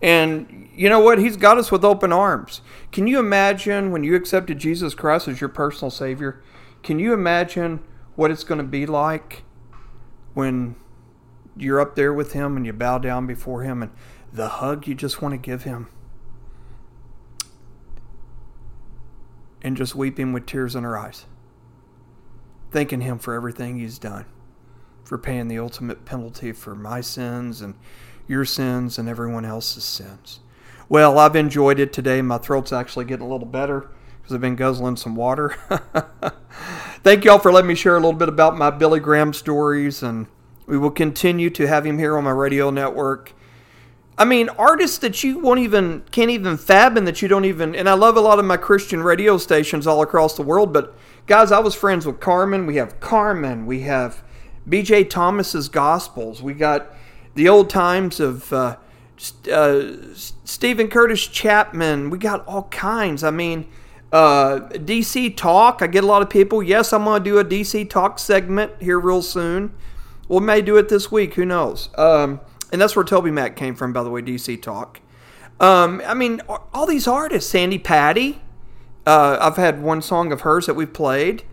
And 0.00 0.68
you 0.72 0.88
know 0.88 1.00
what? 1.00 1.18
He's 1.18 1.36
got 1.36 1.58
us 1.58 1.72
with 1.72 1.84
open 1.84 2.12
arms. 2.12 2.60
Can 2.92 3.08
you 3.08 3.18
imagine 3.18 3.90
when 3.90 4.04
you 4.04 4.14
accepted 4.14 4.60
Jesus 4.60 4.94
Christ 4.94 5.26
as 5.26 5.40
your 5.40 5.48
personal 5.48 5.90
Savior? 5.90 6.40
Can 6.84 7.00
you 7.00 7.12
imagine 7.12 7.82
what 8.14 8.30
it's 8.30 8.44
going 8.44 8.58
to 8.58 8.64
be 8.64 8.86
like 8.86 9.42
when 10.34 10.76
you're 11.56 11.80
up 11.80 11.96
there 11.96 12.14
with 12.14 12.34
Him 12.34 12.56
and 12.56 12.64
you 12.64 12.72
bow 12.72 12.98
down 12.98 13.26
before 13.26 13.64
Him 13.64 13.82
and 13.82 13.90
the 14.32 14.48
hug 14.48 14.86
you 14.86 14.94
just 14.94 15.20
want 15.20 15.32
to 15.32 15.38
give 15.38 15.64
Him? 15.64 15.88
And 19.60 19.76
just 19.76 19.96
weeping 19.96 20.32
with 20.32 20.46
tears 20.46 20.76
in 20.76 20.84
her 20.84 20.96
eyes, 20.96 21.26
thanking 22.72 23.02
Him 23.02 23.18
for 23.18 23.34
everything 23.34 23.78
He's 23.78 23.98
done, 23.98 24.24
for 25.04 25.18
paying 25.18 25.48
the 25.48 25.58
ultimate 25.58 26.04
penalty 26.04 26.52
for 26.52 26.74
my 26.74 27.00
sins 27.00 27.60
and 27.60 27.74
your 28.26 28.44
sins 28.44 28.98
and 28.98 29.08
everyone 29.08 29.44
else's 29.44 29.84
sins. 29.84 30.40
Well, 30.88 31.18
I've 31.18 31.36
enjoyed 31.36 31.78
it 31.78 31.92
today. 31.92 32.22
My 32.22 32.38
throat's 32.38 32.72
actually 32.72 33.04
getting 33.04 33.24
a 33.24 33.28
little 33.28 33.46
better 33.46 33.88
because 34.20 34.34
I've 34.34 34.40
been 34.40 34.56
guzzling 34.56 34.96
some 34.96 35.16
water. 35.16 35.56
Thank 37.02 37.24
y'all 37.24 37.38
for 37.38 37.52
letting 37.52 37.68
me 37.68 37.74
share 37.74 37.96
a 37.96 38.00
little 38.00 38.12
bit 38.12 38.28
about 38.28 38.56
my 38.56 38.70
Billy 38.70 39.00
Graham 39.00 39.32
stories, 39.32 40.02
and 40.02 40.26
we 40.66 40.78
will 40.78 40.90
continue 40.90 41.50
to 41.50 41.66
have 41.66 41.84
him 41.84 41.98
here 41.98 42.16
on 42.16 42.24
my 42.24 42.30
radio 42.30 42.70
network. 42.70 43.32
I 44.16 44.24
mean, 44.24 44.50
artists 44.50 44.98
that 44.98 45.24
you 45.24 45.38
won't 45.38 45.60
even 45.60 46.04
can't 46.10 46.30
even 46.30 46.56
fathom 46.56 47.06
that 47.06 47.22
you 47.22 47.28
don't 47.28 47.44
even. 47.44 47.74
And 47.74 47.88
I 47.88 47.94
love 47.94 48.16
a 48.16 48.20
lot 48.20 48.38
of 48.38 48.44
my 48.44 48.56
Christian 48.56 49.02
radio 49.02 49.38
stations 49.38 49.86
all 49.86 50.02
across 50.02 50.36
the 50.36 50.42
world. 50.42 50.72
But 50.72 50.94
guys, 51.26 51.52
I 51.52 51.60
was 51.60 51.74
friends 51.74 52.06
with 52.06 52.20
Carmen. 52.20 52.66
We 52.66 52.76
have 52.76 53.00
Carmen. 53.00 53.66
We 53.66 53.80
have 53.80 54.22
B.J. 54.68 55.04
Thomas's 55.04 55.68
Gospels. 55.68 56.42
We 56.42 56.54
got 56.54 56.94
the 57.34 57.48
old 57.48 57.70
times 57.70 58.20
of 58.20 58.52
uh, 58.52 58.76
uh, 59.50 59.92
Steven 60.14 60.88
Curtis 60.88 61.26
Chapman. 61.26 62.10
We 62.10 62.18
got 62.18 62.46
all 62.46 62.64
kinds. 62.64 63.24
I 63.24 63.30
mean, 63.30 63.68
uh, 64.12 64.68
DC 64.72 65.36
Talk. 65.36 65.80
I 65.80 65.86
get 65.86 66.04
a 66.04 66.06
lot 66.06 66.22
of 66.22 66.30
people. 66.30 66.62
Yes, 66.62 66.92
I'm 66.92 67.04
going 67.04 67.22
to 67.22 67.30
do 67.30 67.38
a 67.38 67.44
DC 67.44 67.88
Talk 67.88 68.18
segment 68.18 68.72
here 68.80 69.00
real 69.00 69.22
soon. 69.22 69.74
We 70.28 70.40
may 70.40 70.62
do 70.62 70.76
it 70.76 70.88
this 70.88 71.10
week. 71.10 71.34
Who 71.34 71.44
knows? 71.44 71.88
Um, 71.96 72.40
and 72.70 72.80
that's 72.80 72.94
where 72.94 73.04
TobyMac 73.04 73.56
came 73.56 73.74
from, 73.74 73.92
by 73.92 74.02
the 74.02 74.10
way, 74.10 74.22
DC 74.22 74.60
Talk. 74.62 75.00
Um, 75.60 76.02
I 76.04 76.14
mean, 76.14 76.40
all 76.74 76.86
these 76.86 77.06
artists, 77.06 77.50
Sandi 77.50 77.78
Patty. 77.78 78.41
Uh, 79.06 79.38
I've 79.40 79.56
had 79.56 79.82
one 79.82 80.02
song 80.02 80.32
of 80.32 80.42
hers 80.42 80.66
that 80.66 80.74
we've 80.74 80.92
played. 80.92 81.44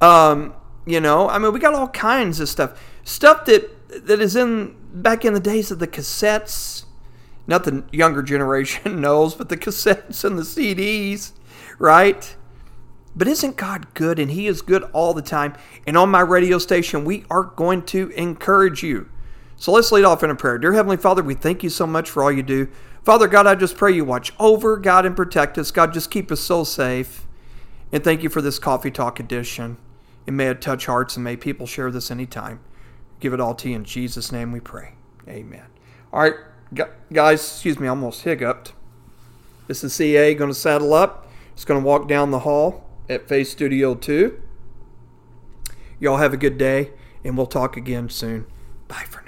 Um, 0.00 0.54
you 0.84 1.00
know, 1.00 1.28
I 1.28 1.38
mean, 1.38 1.52
we 1.52 1.60
got 1.60 1.74
all 1.74 1.88
kinds 1.88 2.40
of 2.40 2.48
stuff. 2.48 2.80
Stuff 3.04 3.44
that 3.46 3.70
that 4.06 4.20
is 4.20 4.36
in 4.36 4.76
back 4.92 5.24
in 5.24 5.34
the 5.34 5.40
days 5.40 5.70
of 5.70 5.78
the 5.78 5.86
cassettes. 5.86 6.84
Not 7.46 7.64
the 7.64 7.84
younger 7.92 8.22
generation 8.22 9.00
knows, 9.00 9.34
but 9.34 9.48
the 9.48 9.56
cassettes 9.56 10.24
and 10.24 10.38
the 10.38 10.42
CDs, 10.42 11.32
right? 11.78 12.36
But 13.14 13.28
isn't 13.28 13.56
God 13.56 13.92
good? 13.94 14.18
And 14.18 14.30
He 14.30 14.46
is 14.46 14.62
good 14.62 14.84
all 14.92 15.12
the 15.12 15.22
time. 15.22 15.54
And 15.86 15.96
on 15.96 16.10
my 16.10 16.20
radio 16.20 16.58
station, 16.58 17.04
we 17.04 17.24
are 17.30 17.42
going 17.42 17.82
to 17.86 18.10
encourage 18.10 18.82
you. 18.82 19.08
So 19.56 19.72
let's 19.72 19.92
lead 19.92 20.04
off 20.04 20.22
in 20.22 20.30
a 20.30 20.34
prayer. 20.34 20.58
Dear 20.58 20.72
Heavenly 20.72 20.96
Father, 20.96 21.22
we 21.22 21.34
thank 21.34 21.62
you 21.62 21.70
so 21.70 21.86
much 21.86 22.10
for 22.10 22.22
all 22.22 22.32
you 22.32 22.42
do. 22.42 22.68
Father 23.04 23.26
God, 23.26 23.46
I 23.46 23.54
just 23.54 23.76
pray 23.76 23.92
you 23.92 24.04
watch 24.04 24.32
over, 24.38 24.76
God, 24.76 25.04
and 25.04 25.16
protect 25.16 25.58
us. 25.58 25.70
God, 25.70 25.92
just 25.92 26.10
keep 26.10 26.30
us 26.30 26.40
so 26.40 26.64
safe. 26.64 27.26
And 27.90 28.02
thank 28.02 28.22
you 28.22 28.28
for 28.28 28.40
this 28.40 28.58
Coffee 28.58 28.90
Talk 28.90 29.18
edition. 29.20 29.76
And 30.26 30.36
may 30.36 30.48
it 30.48 30.60
touch 30.60 30.86
hearts 30.86 31.16
and 31.16 31.24
may 31.24 31.36
people 31.36 31.66
share 31.66 31.90
this 31.90 32.10
anytime 32.10 32.60
give 33.22 33.32
it 33.32 33.40
all 33.40 33.54
to 33.54 33.70
you 33.70 33.76
in 33.76 33.84
Jesus' 33.84 34.32
name 34.32 34.52
we 34.52 34.60
pray. 34.60 34.94
Amen. 35.28 35.64
All 36.12 36.20
right, 36.20 36.34
guys, 37.12 37.40
excuse 37.40 37.78
me, 37.78 37.86
I 37.86 37.90
almost 37.90 38.22
hiccuped. 38.22 38.74
This 39.68 39.84
is 39.84 39.94
CA 39.94 40.34
going 40.34 40.50
to 40.50 40.54
saddle 40.54 40.92
up. 40.92 41.28
It's 41.52 41.64
going 41.64 41.80
to 41.80 41.86
walk 41.86 42.08
down 42.08 42.32
the 42.32 42.40
hall 42.40 42.84
at 43.08 43.28
Face 43.28 43.50
Studio 43.50 43.94
2. 43.94 44.42
Y'all 46.00 46.16
have 46.16 46.34
a 46.34 46.36
good 46.36 46.58
day, 46.58 46.90
and 47.24 47.36
we'll 47.36 47.46
talk 47.46 47.76
again 47.76 48.08
soon. 48.10 48.44
Bye 48.88 49.04
for 49.08 49.20
now. 49.20 49.21